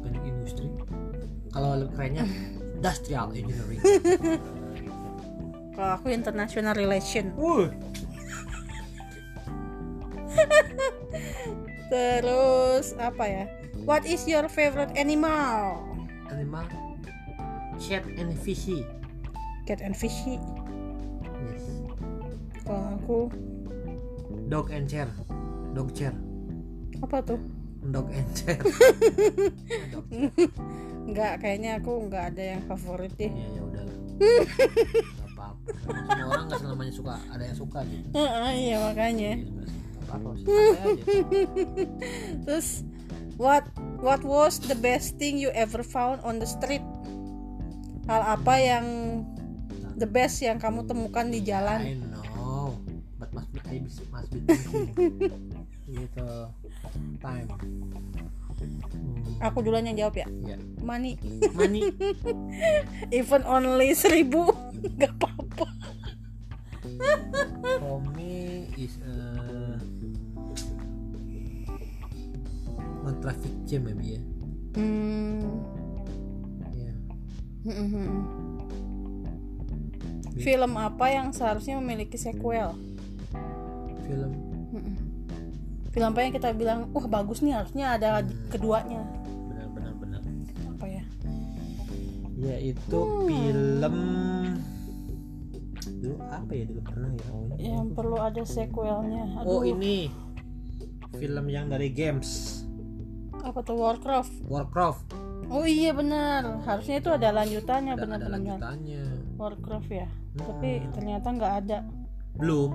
teknik 0.00 0.24
industri 0.24 0.68
kalau 1.48 1.76
lebih 1.76 1.92
kerennya 1.92 2.24
industrial 2.80 3.32
engineering 3.32 3.80
Kalau 5.74 5.98
aku 5.98 6.06
international 6.08 6.72
relation. 6.72 7.34
Wuh, 7.34 7.66
Terus 11.92 12.94
apa 12.96 13.24
ya? 13.26 13.44
What 13.82 14.06
is 14.06 14.22
your 14.24 14.46
favorite 14.48 14.94
animal? 14.94 15.82
animal 16.30 16.62
cat 17.84 18.04
and 18.16 18.32
fishy. 18.40 18.80
Cat 19.68 19.80
and 19.84 19.96
fishy. 19.96 20.40
yes. 21.44 21.64
Kalau 22.64 22.96
aku 22.96 23.18
dog 24.48 24.72
and 24.72 24.88
chair. 24.88 25.08
Dog 25.76 25.92
chair. 25.92 26.16
Apa 27.04 27.20
tuh? 27.20 27.40
dog 27.92 28.08
and 28.16 28.30
chair. 28.32 28.56
Dog 29.92 30.06
chair. 30.08 30.48
Enggak, 31.04 31.44
kayaknya 31.44 31.76
aku 31.76 32.08
nggak 32.08 32.24
ada 32.32 32.56
yang 32.56 32.62
favorit 32.64 33.12
deh. 33.20 33.28
ya 33.28 33.48
ya 33.52 33.60
udah 33.60 33.82
nggak 33.84 35.28
apa-apa. 35.36 35.68
Semua 35.84 36.24
orang 36.32 36.44
nggak 36.48 36.60
selamanya 36.64 36.92
suka 36.96 37.14
ada 37.28 37.44
yang 37.44 37.58
suka 37.58 37.78
gitu. 37.84 38.06
Heeh, 38.16 38.50
iya 38.56 38.76
makanya. 38.80 39.32
Iya, 39.36 39.52
nggak 39.52 40.08
apa-apa 40.08 40.30
Terus 42.48 42.68
what 43.36 43.68
what 44.00 44.24
was 44.24 44.56
the 44.64 44.78
best 44.78 45.20
thing 45.20 45.36
you 45.36 45.52
ever 45.52 45.84
found 45.84 46.24
on 46.24 46.40
the 46.40 46.48
street? 46.48 46.80
Hal 48.04 48.22
apa 48.36 48.54
yang 48.56 48.86
the 49.94 50.04
best 50.04 50.38
yang 50.38 50.56
kamu 50.56 50.84
temukan 50.84 51.26
di 51.26 51.40
jalan? 51.40 51.80
I 51.80 51.94
know 51.96 52.76
but 53.16 53.32
must 53.32 53.48
be 53.48 53.58
I 53.64 53.80
must 54.12 54.28
be 54.30 54.40
gitu 55.86 56.28
time 57.18 57.48
hmm, 58.56 59.36
Aku 59.40 59.60
duluan 59.60 59.84
yang 59.84 59.96
jawab 59.98 60.16
ya. 60.16 60.26
ya 60.44 60.56
Money. 60.80 61.16
money 61.52 61.84
Even 63.10 63.44
only 63.44 63.92
seribu 63.92 64.48
nggak 64.96 65.12
apa-apa. 65.14 65.66
for 67.80 67.96
me 68.12 68.68
is 68.76 69.00
uh, 69.02 69.80
one 73.00 73.16
traffic 73.20 73.52
jam 73.64 73.84
maybe 73.84 74.16
ya 74.16 74.22
Hmm. 74.74 75.38
Mm-mm. 77.64 78.08
Film 80.36 80.72
apa 80.76 81.06
yang 81.08 81.32
seharusnya 81.32 81.80
memiliki 81.80 82.20
sequel? 82.20 82.76
film 84.04 84.30
Mm-mm. 84.68 84.96
Film 85.88 86.06
apa 86.12 86.20
yang 86.20 86.32
kita 86.34 86.50
bilang, 86.52 86.92
wah 86.92 87.06
bagus 87.08 87.40
nih 87.40 87.56
harusnya 87.56 87.96
ada 87.96 88.20
keduanya. 88.52 89.00
benar 89.48 89.68
benar 89.72 89.92
benar 89.96 90.20
Apa 90.76 90.86
ya? 90.86 91.04
ya 92.34 92.56
itu 92.60 93.00
film 93.24 93.96
dulu 96.04 96.16
apa 96.20 96.52
ya 96.52 96.64
dulu 96.68 96.80
pernah 96.84 97.08
ya 97.08 97.24
oh, 97.32 97.40
ini. 97.48 97.64
Yang 97.64 97.86
perlu 97.96 98.16
ada 98.20 98.42
sequelnya. 98.44 99.24
oh 99.40 99.64
Aduh, 99.64 99.72
ini 99.72 100.12
film 101.16 101.46
yang 101.48 101.70
dari 101.70 101.88
games 101.88 102.60
apa 103.40 103.60
tuh 103.60 103.76
Warcraft? 103.78 104.34
Warcraft 104.44 105.04
Oh 105.54 105.62
iya 105.62 105.90
benar, 105.90 106.42
harusnya 106.60 106.98
itu 106.98 107.08
ada 107.08 107.30
lanjutannya 107.32 107.94
benar-benar. 107.94 108.30
lanjutannya 108.58 109.02
Warcraft 109.34 109.86
ya, 109.88 110.08
Hmm. 110.34 110.42
tapi 110.44 110.70
ternyata 110.90 111.26
nggak 111.30 111.54
ada. 111.60 111.78
belum 112.34 112.70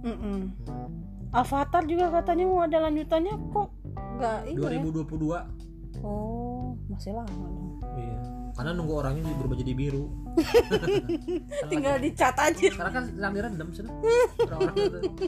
Mm-mm. 0.00 0.38
Avatar 1.30 1.82
juga 1.82 2.08
katanya 2.10 2.44
mau 2.44 2.60
ada 2.60 2.78
lanjutannya 2.80 3.32
kok 3.48 3.68
nggak 4.14 4.38
ini 4.46 4.60
ya? 4.60 4.80
2022 4.84 5.40
Oh 5.98 6.76
masih 6.86 7.12
lama 7.12 7.32
dong. 7.32 7.80
iya 7.96 8.16
karena 8.52 8.70
nunggu 8.72 8.94
orangnya 8.94 9.32
berubah 9.34 9.56
jadi 9.56 9.72
biru 9.72 10.04
Karena 10.68 11.66
tinggal 11.66 11.94
dicat 11.96 12.36
aja 12.36 12.68
sekarang 12.68 12.92
kan 12.92 13.04
sudah 13.72 13.90
orang-orang 14.60 15.02
itu 15.02 15.26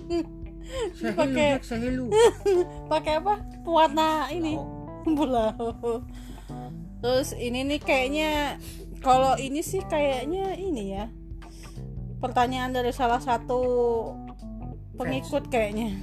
Pakai- 1.11 1.57
pakai 2.93 3.13
apa 3.17 3.33
pewarna 3.61 4.09
ini. 4.29 4.55
Bulau. 5.03 6.05
Terus 7.01 7.33
ini 7.37 7.65
nih 7.65 7.81
kayaknya 7.81 8.61
kalau 9.01 9.37
ini 9.41 9.65
sih 9.65 9.81
kayaknya 9.89 10.57
ini 10.61 10.85
ya. 10.93 11.09
Pertanyaan 12.21 12.77
dari 12.77 12.93
salah 12.93 13.21
satu 13.21 13.61
pengikut 15.01 15.49
kayaknya. 15.49 15.97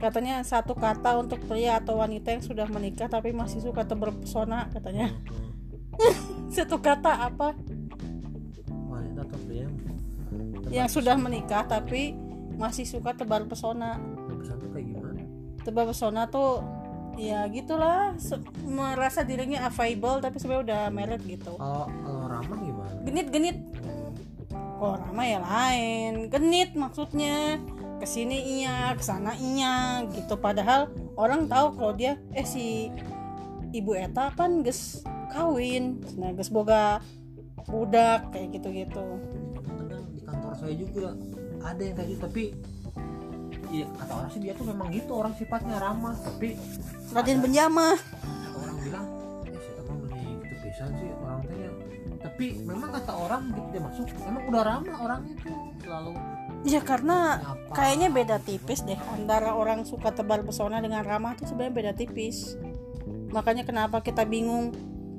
Katanya 0.00 0.40
satu 0.46 0.72
kata 0.78 1.20
untuk 1.20 1.42
pria 1.44 1.82
atau 1.82 2.00
wanita 2.00 2.32
yang 2.32 2.40
sudah 2.40 2.64
menikah 2.70 3.10
tapi 3.10 3.34
masih 3.34 3.60
suka 3.60 3.84
terpesona 3.84 4.70
katanya. 4.70 5.10
Satu 6.54 6.78
kata 6.78 7.26
apa? 7.26 7.58
wanita 8.88 9.26
atau 9.26 9.38
pria 9.42 9.66
Yang 10.70 10.88
sudah 11.02 11.18
menikah 11.18 11.66
tapi 11.66 12.14
masih 12.54 12.86
suka 12.86 13.14
tebar 13.18 13.42
pesona. 13.50 13.98
pesan 14.38 14.56
tuh 14.62 14.70
kayak 14.70 14.86
gimana 14.86 15.22
Tebar 15.66 15.84
pesona 15.90 16.22
tuh 16.30 16.62
ya 17.18 17.44
gitulah. 17.50 18.14
Se- 18.16 18.40
merasa 18.64 19.26
dirinya 19.26 19.66
available 19.66 20.22
tapi 20.22 20.38
sebenarnya 20.38 20.64
udah 20.64 20.82
married 20.94 21.22
gitu. 21.26 21.52
kalau 21.58 21.90
kalau 21.90 22.24
ramah 22.30 22.58
gimana? 22.62 22.98
Genit-genit 23.02 23.58
kok 24.54 24.94
ramah 25.02 25.26
ya 25.26 25.38
lain. 25.42 26.30
Genit 26.30 26.70
maksudnya. 26.78 27.58
Ke 27.98 28.06
sini 28.06 28.62
iya 28.62 28.94
ke 28.94 29.02
sana 29.02 29.34
iya 29.34 30.06
gitu. 30.14 30.38
Padahal 30.38 30.86
orang 31.18 31.50
tahu 31.50 31.74
kalau 31.74 31.92
dia 31.98 32.14
eh 32.30 32.46
si 32.46 32.94
ibu 33.74 33.98
eta 33.98 34.30
kan 34.38 34.62
ges 34.62 35.02
kawin. 35.34 35.98
Nah 36.14 36.30
ges 36.38 36.46
boga 36.46 37.02
budak 37.66 38.30
kayak 38.30 38.54
gitu-gitu. 38.54 39.02
Kadang 39.66 40.06
di 40.14 40.22
kantor 40.22 40.54
saya 40.54 40.74
juga 40.78 41.18
ada 41.58 41.82
yang 41.82 41.96
kayak 41.98 42.08
gitu 42.14 42.22
tapi 42.22 42.44
ya 43.68 43.86
kata 44.00 44.12
orang 44.16 44.30
sih 44.32 44.40
dia 44.40 44.52
tuh 44.56 44.66
memang 44.68 44.88
gitu 44.92 45.12
orang 45.12 45.34
sifatnya 45.36 45.76
ramah 45.76 46.16
tapi 46.16 46.56
penjama 47.14 47.88
kata 47.96 48.50
orang 48.58 48.76
bilang 48.84 49.06
ya 49.44 49.58
sih 49.58 49.72
emang 49.80 49.98
mending 50.04 50.36
gitu 50.44 50.54
pisan 50.66 50.90
sih 50.96 51.08
orang 51.16 51.40
tanya 51.46 51.70
tapi 52.18 52.44
memang 52.66 52.90
kata 52.92 53.12
orang 53.14 53.42
gitu 53.54 53.68
dia 53.72 53.82
masuk 53.82 54.06
memang 54.26 54.42
udah 54.50 54.62
ramah 54.62 54.96
orangnya 55.00 55.34
tuh 55.40 55.56
selalu 55.80 56.12
ya 56.66 56.80
karena 56.82 57.38
nyapa. 57.38 57.74
kayaknya 57.74 58.08
beda 58.10 58.36
tipis 58.42 58.82
deh 58.82 58.98
antara 59.14 59.54
orang 59.54 59.86
suka 59.86 60.10
tebar 60.10 60.42
pesona 60.42 60.82
dengan 60.82 61.06
ramah 61.06 61.38
tuh 61.38 61.46
sebenarnya 61.46 61.74
beda 61.74 61.92
tipis. 61.94 62.58
Makanya 63.30 63.62
kenapa 63.68 64.00
kita 64.00 64.24
bingung 64.24 64.72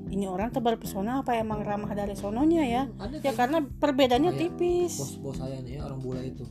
ini 0.09 0.25
orang 0.25 0.49
tebar 0.49 0.75
pesona 0.81 1.21
apa 1.21 1.37
emang 1.37 1.61
ramah 1.61 1.93
dari 1.93 2.17
sononya 2.17 2.65
ya? 2.65 2.83
Ada 2.97 3.21
ya 3.21 3.31
karena 3.37 3.61
perbedaannya 3.61 4.33
tipis. 4.35 4.97
bos 4.97 5.13
bos 5.21 5.35
saya 5.37 5.61
nih 5.61 5.79
orang 5.79 5.99
bule 6.01 6.21
itu. 6.25 6.43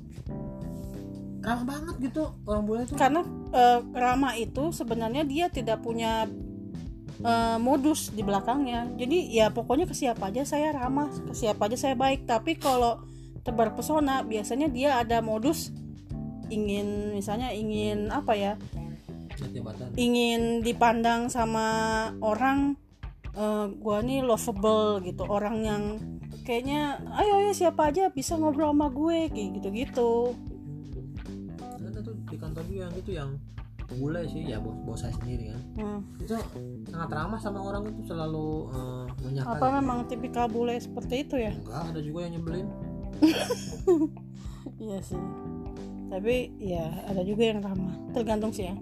Ramah 1.42 1.64
banget 1.66 1.94
gitu 2.08 2.22
orang 2.46 2.64
bule 2.64 2.80
itu. 2.86 2.94
Karena 2.94 3.20
eh, 3.52 3.80
ramah 3.94 4.34
itu 4.36 4.70
sebenarnya 4.74 5.24
dia 5.24 5.46
tidak 5.48 5.84
punya 5.84 6.26
eh, 7.22 7.58
modus 7.60 8.12
di 8.12 8.22
belakangnya. 8.22 8.88
Jadi 8.96 9.32
ya 9.32 9.50
pokoknya 9.52 9.88
ke 9.88 9.94
siapa 9.96 10.30
aja 10.30 10.44
saya 10.44 10.74
ramah 10.74 11.10
ke 11.10 11.34
siapa 11.34 11.68
aja 11.68 11.76
saya 11.76 11.94
baik. 11.94 12.24
Tapi 12.28 12.56
kalau 12.56 13.02
tebar 13.42 13.72
pesona 13.72 14.20
biasanya 14.26 14.68
dia 14.68 15.00
ada 15.00 15.24
modus 15.24 15.72
ingin 16.48 17.16
misalnya 17.16 17.52
ingin 17.52 18.08
apa 18.12 18.32
ya? 18.36 18.52
Ingin 19.94 20.66
dipandang 20.66 21.30
sama 21.30 21.66
orang 22.20 22.74
eh, 23.36 23.66
gua 23.78 24.02
nih 24.02 24.24
lovable 24.24 25.00
gitu. 25.04 25.22
Orang 25.24 25.62
yang 25.62 25.82
kayaknya 26.48 26.96
ayo 27.20 27.44
ayo 27.44 27.52
siapa 27.52 27.92
aja 27.92 28.08
bisa 28.08 28.40
ngobrol 28.40 28.72
sama 28.72 28.88
gue 28.88 29.28
kayak 29.28 29.48
gitu 29.60 29.68
gitu 29.68 30.12
ada 31.84 32.00
tuh 32.02 32.14
di 32.26 32.36
kantor 32.36 32.62
juga 32.66 32.80
yang 32.88 32.92
gitu 32.98 33.10
yang 33.14 33.30
bule 33.88 34.20
sih 34.28 34.44
ya 34.44 34.60
bos 34.60 34.76
bos 34.84 35.00
saya 35.00 35.16
sendiri 35.16 35.48
kan. 35.48 35.62
Hmm. 35.80 36.00
itu 36.20 36.36
sangat 36.92 37.08
ramah 37.08 37.40
sama 37.40 37.64
orang 37.64 37.88
itu 37.88 38.04
selalu 38.04 38.68
menyapa 39.24 39.56
apa 39.56 39.64
gitu. 39.64 39.76
memang 39.80 39.98
tipikal 40.04 40.46
bule 40.50 40.76
seperti 40.76 41.24
itu 41.24 41.40
ya? 41.40 41.52
Enggak 41.56 41.96
ada 41.96 42.00
juga 42.04 42.18
yang 42.28 42.32
nyebelin. 42.36 42.68
Iya 44.78 45.00
sih. 45.02 45.18
Tapi 46.08 46.54
ya 46.60 46.86
ada 47.08 47.24
juga 47.26 47.50
yang 47.50 47.64
ramah. 47.64 47.94
Tergantung 48.14 48.52
sih 48.54 48.68
ya. 48.68 48.76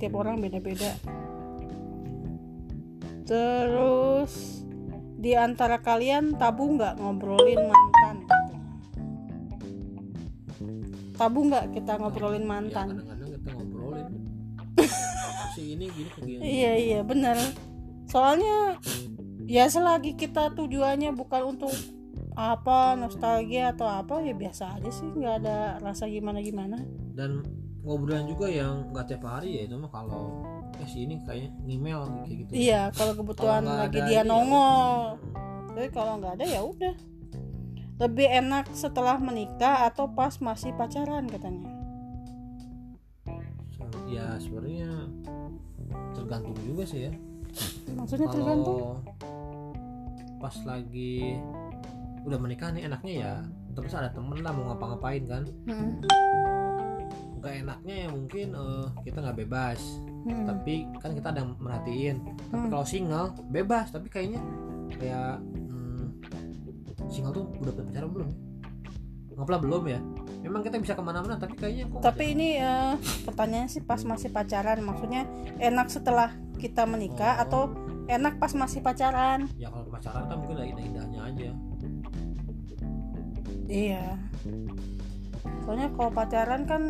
Tiap 0.00 0.14
orang 0.16 0.40
beda-beda. 0.40 0.94
Terus 3.24 4.64
di 5.20 5.32
antara 5.32 5.80
kalian 5.80 6.36
tabu 6.36 6.76
nggak 6.76 7.00
ngobrolin 7.00 7.60
mantan 7.64 8.03
tabu 11.14 11.46
nggak 11.46 11.70
kita 11.72 11.92
ngobrolin 11.96 12.42
ya 12.42 12.50
mantan 12.50 12.88
kadang-kadang 12.98 13.30
kita 13.38 13.50
ngobrolin. 13.54 14.06
Si 15.54 15.78
ini 15.78 15.86
gini 15.86 16.10
gini. 16.18 16.42
Iya 16.42 16.72
iya 16.74 17.00
bener. 17.06 17.38
Soalnya 18.10 18.74
ya 19.46 19.70
selagi 19.70 20.18
kita 20.18 20.50
tujuannya 20.58 21.14
bukan 21.14 21.54
untuk 21.54 21.70
apa 22.34 22.98
nostalgia 22.98 23.70
atau 23.70 23.86
apa 23.86 24.18
ya 24.26 24.34
biasa 24.34 24.82
aja 24.82 24.90
sih. 24.90 25.06
Nggak 25.06 25.46
ada 25.46 25.78
rasa 25.78 26.10
gimana 26.10 26.42
gimana 26.42 26.82
dan 27.14 27.46
ngobrolan 27.86 28.26
juga 28.26 28.50
yang 28.50 28.90
nggak 28.90 29.14
tiap 29.14 29.22
hari 29.30 29.62
ya 29.62 29.70
itu 29.70 29.78
mah 29.78 29.92
kalau 29.94 30.42
eh 30.74 30.88
si 30.90 31.06
ini 31.06 31.22
kayaknya 31.22 31.54
ngemail 31.62 32.00
kayak 32.26 32.36
gitu. 32.42 32.50
Iya 32.50 32.82
kalau 32.90 33.12
kebetulan 33.14 33.62
Kalau 33.62 33.74
nggak 33.78 33.86
lagi 33.86 33.98
dia 34.10 34.16
ya 34.18 34.22
nongol. 34.26 34.98
tapi 35.74 35.88
kalau 35.90 36.12
nggak 36.18 36.34
ada 36.38 36.46
ya 36.50 36.60
udah 36.62 36.94
lebih 37.94 38.26
enak 38.26 38.66
setelah 38.74 39.16
menikah 39.16 39.86
atau 39.86 40.10
pas 40.10 40.34
masih 40.38 40.74
pacaran 40.74 41.30
katanya? 41.30 41.70
Ya 44.04 44.38
sebenarnya 44.38 44.90
tergantung 46.12 46.54
juga 46.62 46.84
sih 46.84 47.10
ya. 47.10 47.12
Maksudnya 47.94 48.28
tergantung? 48.30 48.98
kalau 48.98 48.98
pas 50.38 50.56
lagi 50.66 51.38
udah 52.24 52.36
menikah 52.36 52.68
nih 52.68 52.84
enaknya 52.84 53.14
ya 53.14 53.34
terus 53.74 53.92
ada 53.92 54.12
temen 54.12 54.38
lah 54.40 54.52
mau 54.52 54.70
ngapa-ngapain 54.72 55.24
kan. 55.24 55.42
Mm-mm. 55.66 56.04
nggak 57.38 57.60
enaknya 57.60 57.94
ya 57.94 58.08
mungkin 58.08 58.46
eh, 58.52 58.86
kita 59.04 59.18
nggak 59.20 59.38
bebas. 59.44 59.80
Mm-mm. 60.24 60.46
tapi 60.48 60.74
kan 60.98 61.12
kita 61.12 61.28
ada 61.30 61.40
yang 61.44 61.52
merhatiin. 61.60 62.16
Tapi 62.48 62.56
Hmm. 62.58 62.70
kalau 62.72 62.86
single 62.86 63.28
bebas. 63.48 63.92
Tapi 63.92 64.08
kayaknya 64.08 64.40
kayak 64.96 65.38
hmm, 65.38 65.63
single 67.12 67.32
tuh 67.32 67.44
udah 67.60 67.72
pacaran 67.72 68.10
belum 68.10 68.28
ngapla 69.34 69.58
belum 69.58 69.82
ya? 69.90 69.98
Memang 70.46 70.62
kita 70.62 70.78
bisa 70.78 70.94
ke 70.94 71.02
mana-mana 71.02 71.34
tapi 71.34 71.58
kayaknya 71.58 71.90
kok 71.90 72.00
tapi 72.06 72.38
ini 72.38 72.62
eh, 72.62 72.94
pertanyaannya 73.26 73.66
sih 73.66 73.82
pas 73.82 73.98
masih 74.06 74.30
pacaran 74.30 74.78
maksudnya 74.78 75.26
enak 75.58 75.90
setelah 75.90 76.30
kita 76.60 76.86
menikah 76.86 77.40
Oh. 77.40 77.42
atau 77.42 77.62
enak 78.06 78.38
pas 78.38 78.52
masih 78.54 78.78
pacaran? 78.84 79.50
Ya 79.58 79.72
kalau 79.72 79.90
pacaran 79.90 80.28
kan 80.30 80.36
mungkin 80.38 80.56
indah-indahnya 80.60 81.20
aja. 81.24 81.50
Iya. 83.64 84.04
Soalnya 85.64 85.88
kalau 85.96 86.10
pacaran 86.12 86.62
kan 86.68 86.82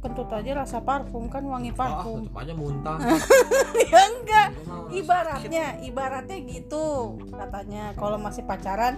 kentut 0.00 0.32
aja 0.32 0.64
rasa 0.64 0.80
parfum 0.80 1.28
kan 1.28 1.44
wangi 1.44 1.76
ah 1.76 2.00
parfum. 2.00 2.24
tetep 2.24 2.36
aja 2.40 2.52
muntah. 2.56 2.96
Ya 3.90 4.00
enggak. 4.08 4.48
Ibaratnya 4.90 5.64
ibaratnya 5.84 6.38
gitu 6.40 7.16
katanya. 7.28 7.92
Kalau 7.94 8.16
masih 8.16 8.42
pacaran 8.44 8.96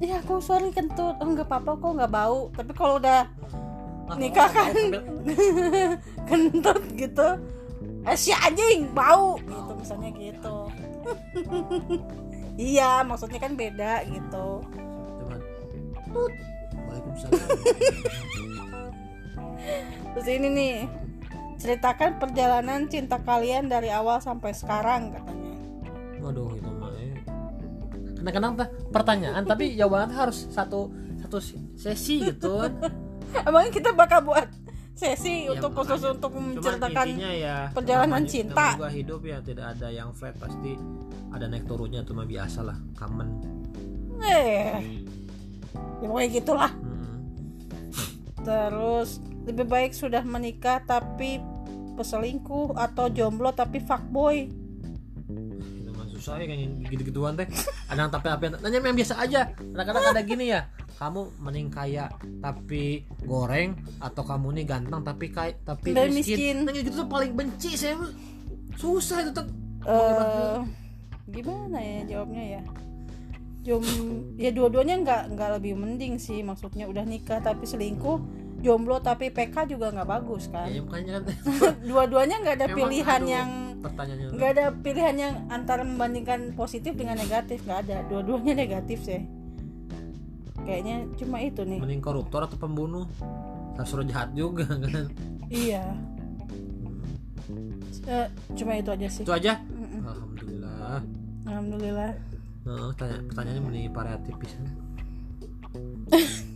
ya 0.00 0.22
aku 0.22 0.38
sorry 0.40 0.70
kentut. 0.70 1.18
Oh 1.18 1.28
nggak 1.28 1.50
apa-apa 1.50 1.70
kok 1.76 1.92
nggak 1.98 2.12
bau. 2.12 2.48
Tapi 2.54 2.72
kalau 2.72 2.96
udah 2.98 3.26
Ah, 4.10 4.18
nikah 4.18 4.50
kan. 4.50 4.74
kentut 6.30 6.82
gitu 6.94 7.28
eh 8.00 8.16
si 8.16 8.30
anjing 8.32 8.90
bau. 8.90 9.38
Gitu 9.38 9.72
misalnya 9.74 10.10
gitu. 10.14 10.56
Iya 12.60 13.00
maksudnya 13.08 13.40
kan 13.40 13.56
beda 13.56 14.04
gitu. 14.04 14.60
Cuman 15.16 15.40
Waalaikumsalam 16.76 17.40
terus 20.12 20.26
ini 20.28 20.48
nih 20.48 20.74
ceritakan 21.56 22.16
perjalanan 22.16 22.86
cinta 22.86 23.18
kalian 23.18 23.66
dari 23.66 23.88
awal 23.88 24.18
sampai 24.18 24.50
sekarang 24.50 25.12
katanya 25.12 25.52
waduh 26.18 26.52
itu 26.52 26.70
mah 26.70 26.90
eh. 26.94 27.16
kadang-kadang 28.16 28.52
pertanyaan 28.88 29.42
tapi 29.42 29.74
jawabannya 29.74 30.14
harus 30.14 30.48
satu 30.48 30.88
satu 31.20 31.38
sesi 31.74 32.24
gitu 32.24 32.64
emangnya 33.46 33.70
kita 33.70 33.90
bakal 33.92 34.24
buat 34.24 34.48
sesi 34.92 35.46
Ya, 35.46 35.54
untuk 35.54 35.72
khusus 35.74 35.96
makanya. 35.96 36.12
untuk 36.12 36.30
menceritakan 36.34 37.06
ya 37.16 37.56
perjalanan 37.70 38.08
namanya- 38.18 38.28
cinta. 38.28 38.66
juga 38.74 38.90
hidup 38.90 39.20
ya 39.22 39.38
tidak 39.40 39.66
ada 39.72 39.88
yang 39.88 40.12
flat 40.12 40.36
pasti 40.36 40.76
ada 41.30 41.46
naik 41.46 41.64
turunnya 41.64 42.02
itu 42.02 42.12
mah 42.12 42.26
biasa 42.26 42.60
lah 42.62 42.76
common 42.94 43.28
eh 44.20 44.76
ya 45.96 46.06
pokoknya 46.06 46.28
gitulah 46.34 46.72
Mm-mm. 46.74 47.16
terus 48.42 49.20
lebih 49.50 49.66
baik 49.66 49.92
sudah 49.92 50.22
menikah 50.22 50.80
tapi 50.86 51.42
peselingkuh 51.98 52.78
atau 52.78 53.10
jomblo 53.12 53.52
tapi 53.52 53.82
fuckboy. 53.82 54.48
Susah 56.20 56.36
ya 56.36 56.52
kayak 56.52 56.84
gitu-gituan 56.92 57.32
teh. 57.32 57.48
Ada 57.88 58.04
yang 58.04 58.12
tapi 58.12 58.28
apa 58.28 58.60
nanya 58.60 58.76
yang 58.76 58.92
biasa 58.92 59.24
aja. 59.24 59.56
Kadang-kadang 59.56 60.12
ada 60.12 60.20
gini 60.20 60.52
ya. 60.52 60.68
Kamu 61.00 61.40
mending 61.40 61.72
kaya 61.72 62.12
tapi 62.44 63.08
goreng 63.24 63.72
atau 64.04 64.20
kamu 64.20 64.60
nih 64.60 64.64
ganteng 64.68 65.00
tapi 65.00 65.32
kaya 65.32 65.56
tapi 65.64 65.96
Dan 65.96 66.12
miskin, 66.12 66.36
miskin. 66.36 66.56
Nah, 66.68 66.72
gitu 66.76 66.92
tuh 66.92 67.08
paling 67.08 67.32
benci 67.32 67.72
saya. 67.72 67.96
Susah 68.76 69.24
itu 69.24 69.32
tuh. 69.32 69.48
Eh 69.88 70.60
gimana 71.32 71.80
ya 71.80 71.98
jawabnya 72.04 72.60
ya? 72.60 72.62
Jom 73.64 73.84
ya 74.36 74.52
dua-duanya 74.52 75.00
nggak 75.00 75.22
nggak 75.40 75.50
lebih 75.56 75.72
mending 75.80 76.20
sih. 76.20 76.44
Maksudnya 76.44 76.84
udah 76.84 77.08
nikah 77.08 77.40
tapi 77.40 77.64
selingkuh 77.64 78.20
jomblo 78.60 79.00
tapi 79.00 79.32
PK 79.32 79.72
juga 79.72 79.90
nggak 79.92 80.08
bagus 80.08 80.48
kan? 80.52 80.68
Ya, 80.68 80.80
makanya 80.84 81.12
kan 81.20 81.22
dua-duanya 81.80 82.36
nggak 82.44 82.56
ada 82.60 82.66
Emang 82.68 82.76
pilihan 82.76 83.20
aduh, 83.20 83.32
yang 83.32 83.48
nggak 84.36 84.50
ada 84.56 84.64
pilihan 84.76 85.16
yang 85.16 85.34
antara 85.48 85.82
membandingkan 85.82 86.52
positif 86.52 86.92
dengan 86.94 87.16
negatif 87.16 87.64
nggak 87.64 87.80
ada. 87.88 87.96
Dua-duanya 88.06 88.54
negatif 88.54 89.04
sih. 89.04 89.24
Kayaknya 90.60 91.08
cuma 91.16 91.40
itu 91.40 91.64
nih. 91.64 91.80
Mending 91.80 92.04
koruptor 92.04 92.44
atau 92.44 92.60
pembunuh? 92.60 93.08
Suruh 93.80 94.04
jahat 94.04 94.36
juga 94.36 94.68
kan? 94.84 95.08
Iya. 95.48 95.80
Eh, 98.04 98.28
cuma 98.52 98.76
itu 98.76 98.92
aja 98.92 99.08
sih. 99.08 99.24
Itu 99.24 99.32
aja? 99.32 99.56
Mm-mm. 99.72 100.04
alhamdulillah. 100.04 101.00
Alhamdulillah. 101.48 102.12
Nah, 102.68 102.92
tanya, 103.00 103.24
pertanyaannya 103.24 103.62
mending 103.64 103.88
variatif 103.96 104.34
pisan. 104.36 104.68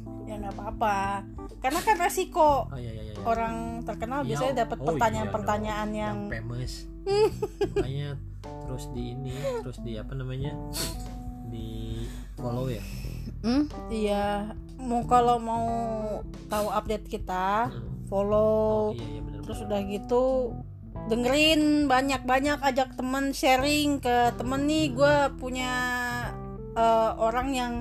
apa-apa 0.46 1.24
karena 1.58 1.80
kan 1.80 1.96
resiko 1.96 2.66
Oh 2.66 2.74
iya 2.74 2.90
iya 2.90 3.02
iya. 3.06 3.14
orang 3.22 3.54
terkenal 3.82 4.20
Iya, 4.20 4.28
biasanya 4.28 4.54
dapat 4.58 4.76
oh 4.76 4.82
iya 4.82 4.88
pertanyaan-pertanyaan 4.90 5.88
dong. 5.88 5.96
yang 5.96 6.16
famous. 6.28 6.72
Makanya 7.74 8.10
terus 8.64 8.84
di 8.90 9.02
ini, 9.10 9.32
terus 9.60 9.78
di 9.80 9.92
apa 9.94 10.12
namanya? 10.12 10.52
Di 11.46 11.68
follow 12.34 12.66
ya. 12.66 12.80
Hmm, 13.40 13.64
iya 13.88 14.52
mau 14.76 15.04
kalau 15.04 15.36
mau 15.36 15.66
tahu 16.46 16.68
update 16.70 17.06
kita 17.06 17.68
Hmm. 17.68 18.04
follow 18.04 18.92
Iya 18.92 19.06
iya 19.06 19.20
benar. 19.22 19.40
terus 19.42 19.58
udah 19.60 19.80
gitu 19.82 20.24
dengerin 21.04 21.62
banyak-banyak 21.84 22.58
ajak 22.62 22.94
temen 22.94 23.30
sharing 23.30 23.98
ke 23.98 24.32
temen 24.34 24.64
nih 24.64 24.88
gue 24.90 25.14
punya 25.34 25.72
eh, 26.72 27.10
orang 27.14 27.48
yang 27.50 27.72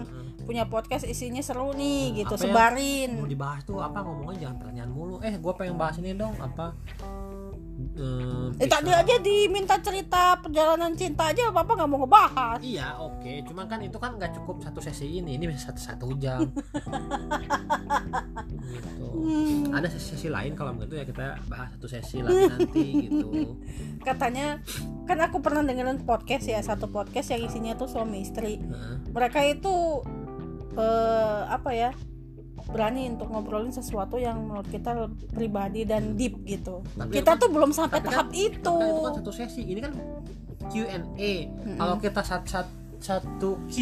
punya 0.43 0.67
podcast 0.67 1.07
isinya 1.07 1.39
seru 1.39 1.71
nih 1.73 2.23
gitu 2.23 2.35
Apa 2.35 2.43
ya? 2.43 2.43
sebarin 2.51 3.09
Mau 3.19 3.27
dibahas 3.27 3.61
tuh 3.63 3.79
apa 3.79 4.03
ngomongnya 4.03 4.47
jangan 4.47 4.57
pertanyaan 4.59 4.91
mulu. 4.91 5.15
Eh, 5.23 5.39
gua 5.39 5.53
pengen 5.55 5.79
bahas 5.79 5.95
ini 5.99 6.13
dong 6.13 6.35
apa? 6.39 6.75
Eh, 7.93 8.47
eh 8.63 8.69
tadi 8.69 8.89
aja 8.93 9.15
diminta 9.21 9.77
cerita 9.81 10.37
perjalanan 10.41 10.93
cinta 10.93 11.29
aja 11.33 11.49
papa 11.49 11.73
nggak 11.77 11.89
mau 11.89 12.05
ngebahas 12.05 12.57
Iya 12.61 12.97
oke, 13.01 13.45
cuman 13.49 13.65
kan 13.65 13.81
itu 13.81 13.97
kan 13.97 14.17
nggak 14.17 14.33
cukup 14.41 14.61
satu 14.61 14.81
sesi 14.81 15.21
ini, 15.21 15.37
ini 15.37 15.49
bisa 15.49 15.69
satu 15.69 15.81
satu 15.81 16.05
jam. 16.17 16.41
gitu. 18.63 19.05
Hmm. 19.13 19.73
Ada 19.73 19.89
sesi-sesi 19.93 20.29
lain 20.29 20.53
kalau 20.53 20.73
begitu 20.77 21.01
ya 21.01 21.05
kita 21.05 21.37
bahas 21.49 21.69
satu 21.77 21.87
sesi 21.89 22.21
lagi 22.21 22.45
nanti 22.49 22.85
gitu. 23.09 23.29
katanya 24.07 24.59
kan 25.07 25.17
aku 25.23 25.39
pernah 25.39 25.63
dengerin 25.63 26.03
podcast 26.03 26.45
ya 26.47 26.59
satu 26.59 26.91
podcast 26.91 27.31
yang 27.31 27.41
isinya 27.47 27.73
tuh 27.75 27.87
suami 27.87 28.23
istri 28.23 28.59
Heeh. 28.59 28.95
mereka 29.15 29.39
itu 29.47 30.03
eh, 30.75 31.39
apa 31.47 31.71
ya 31.71 31.91
berani 32.65 33.09
untuk 33.09 33.27
ngobrolin 33.27 33.69
sesuatu 33.69 34.15
yang 34.15 34.39
menurut 34.39 34.65
kita 34.65 35.05
pribadi 35.29 35.83
dan 35.83 36.15
deep 36.15 36.41
gitu. 36.43 36.81
Tapi 36.93 37.13
kita 37.13 37.29
kan- 37.29 37.37
tuh 37.37 37.47
belum 37.49 37.69
sampai 37.69 37.99
tapi 37.99 38.05
tahap 38.07 38.25
kan- 38.25 38.39
itu. 38.39 38.73
Kan 38.73 38.87
itu 38.87 39.01
kan 39.03 39.13
satu 39.13 39.31
sesi, 39.31 39.61
ini 39.63 39.79
kan 39.79 39.91
Q&A. 40.65 41.31
Kalau 41.75 41.95
kita 41.99 42.21
satu 42.21 42.45
satu 42.47 42.71
satu 42.97 43.49
Q, 43.67 43.75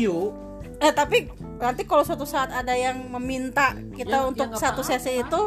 eh 0.78 0.90
tapi 0.90 1.30
nanti 1.56 1.84
kalau 1.84 2.02
suatu 2.02 2.26
saat 2.26 2.50
ada 2.50 2.74
yang 2.74 3.06
meminta 3.08 3.72
kita 3.94 4.12
Ya, 4.12 4.18
ya 4.18 4.26
untuk 4.26 4.50
nggak 4.50 4.60
satu 4.60 4.82
apa-apa. 4.82 4.98
sesi 4.98 5.20
itu 5.20 5.40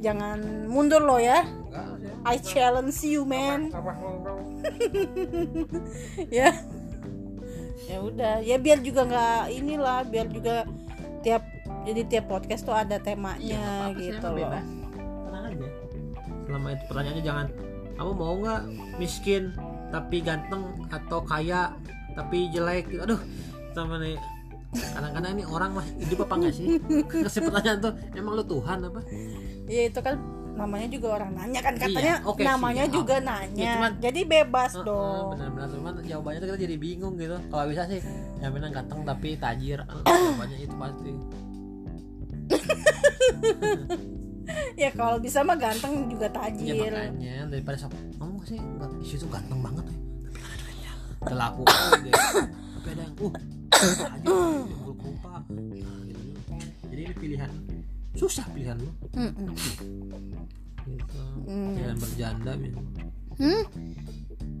jangan 0.00 0.66
mundur 0.66 1.00
loh 1.00 1.16
ya. 1.16 1.46
Enggak. 1.46 1.86
I 2.26 2.36
challenge 2.36 2.98
you 3.02 3.22
man. 3.22 3.70
ya 6.30 6.50
ya 7.88 7.98
udah 8.04 8.34
ya 8.44 8.56
biar 8.60 8.78
juga 8.84 9.08
nggak 9.08 9.42
inilah 9.48 10.04
biar 10.04 10.26
juga 10.28 10.68
tiap 11.24 11.42
jadi 11.88 12.04
tiap 12.04 12.24
podcast 12.28 12.68
tuh 12.68 12.76
ada 12.76 13.00
temanya 13.00 13.90
sih, 13.96 14.12
gitu 14.12 14.28
loh 14.28 14.44
bebas. 14.44 14.66
Tenang 15.24 15.44
aja. 15.48 15.68
Selama 16.44 16.68
itu 16.76 16.84
pertanyaannya 16.84 17.24
jangan 17.24 17.46
kamu 17.96 18.12
mau 18.12 18.34
nggak 18.44 18.62
miskin 19.00 19.42
tapi 19.88 20.20
ganteng 20.20 20.68
atau 20.92 21.24
kaya 21.24 21.72
tapi 22.12 22.52
jelek 22.52 22.92
gitu. 22.92 23.02
Aduh, 23.08 23.20
sama 23.72 23.96
nih 24.04 24.20
kadang-kadang 24.68 25.32
ini 25.40 25.44
orang 25.48 25.70
mah 25.80 25.86
hidup 25.96 26.28
apa 26.28 26.34
enggak 26.36 26.54
sih 26.60 26.76
kasih 27.08 27.40
pertanyaan 27.48 27.78
tuh 27.80 27.92
emang 28.12 28.36
lu 28.36 28.44
Tuhan 28.44 28.84
apa 28.84 29.00
ya 29.64 29.88
itu 29.88 30.00
kan 30.04 30.20
namanya 30.58 30.88
juga 30.88 31.08
orang 31.14 31.30
nanya 31.32 31.60
kan 31.60 31.74
katanya 31.74 32.14
Iya, 32.18 32.26
sih, 32.28 32.44
namanya 32.44 32.84
ya. 32.84 32.90
juga 32.90 33.16
Ya, 33.16 33.22
nanya. 33.22 33.70
cuman- 33.72 33.98
jadi 33.98 34.20
bebas 34.26 34.72
Heeh, 34.72 34.84
dong. 34.84 35.26
benar-benar 35.32 35.68
cuman 35.70 35.92
jawabannya 36.02 36.38
tuh 36.38 36.48
kita 36.48 36.58
jadi 36.60 36.76
bingung 36.76 37.14
gitu. 37.14 37.36
Kalau 37.44 37.64
bisa 37.64 37.82
sih 37.86 38.00
yang 38.36 38.50
benar 38.50 38.70
ganteng 38.72 39.00
tapi 39.02 39.28
tajir. 39.34 39.78
Jawabannya 40.04 40.58
itu 40.58 40.74
pasti. 40.74 41.10
Ya 44.74 44.88
kalau 44.90 45.18
bisa 45.18 45.42
mah 45.42 45.54
ganteng 45.54 46.08
juga 46.08 46.24
ya 46.24 46.32
tajir. 46.32 46.88
makanya 46.88 47.36
daripada 47.46 47.76
sok 47.76 47.90
kamu 48.16 48.38
sih? 48.44 48.56
Nggak 48.56 48.90
isu 48.98 49.14
itu 49.16 49.26
ganteng 49.28 49.60
banget 49.60 49.84
ya. 49.84 49.96
Tapi 50.24 50.38
ada 50.40 50.54
duitnya 50.56 50.92
udah 51.20 51.36
laku 51.42 51.62
aja. 51.66 52.12
Tapi 52.72 52.88
ada 52.88 53.02
yang 53.02 53.14
uh 53.18 53.34
kompak 54.96 55.42
nah, 55.46 56.00
gitu. 56.02 56.54
jadi 56.88 57.00
ini 57.04 57.14
pilihan 57.14 57.50
susah 58.18 58.46
pilihan 58.50 58.76
lu 58.76 58.90
Mm-mm. 59.14 59.54
gitu 59.54 59.84
Hmm. 61.46 61.74
pilihan 61.76 61.96
berjanda 61.96 62.52
gitu 62.58 62.80
Hmm? 63.38 63.62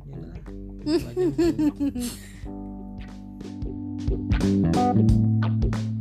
ya 0.06 0.16
lah 0.22 0.36
itu 0.38 1.02
aja. 1.02 1.26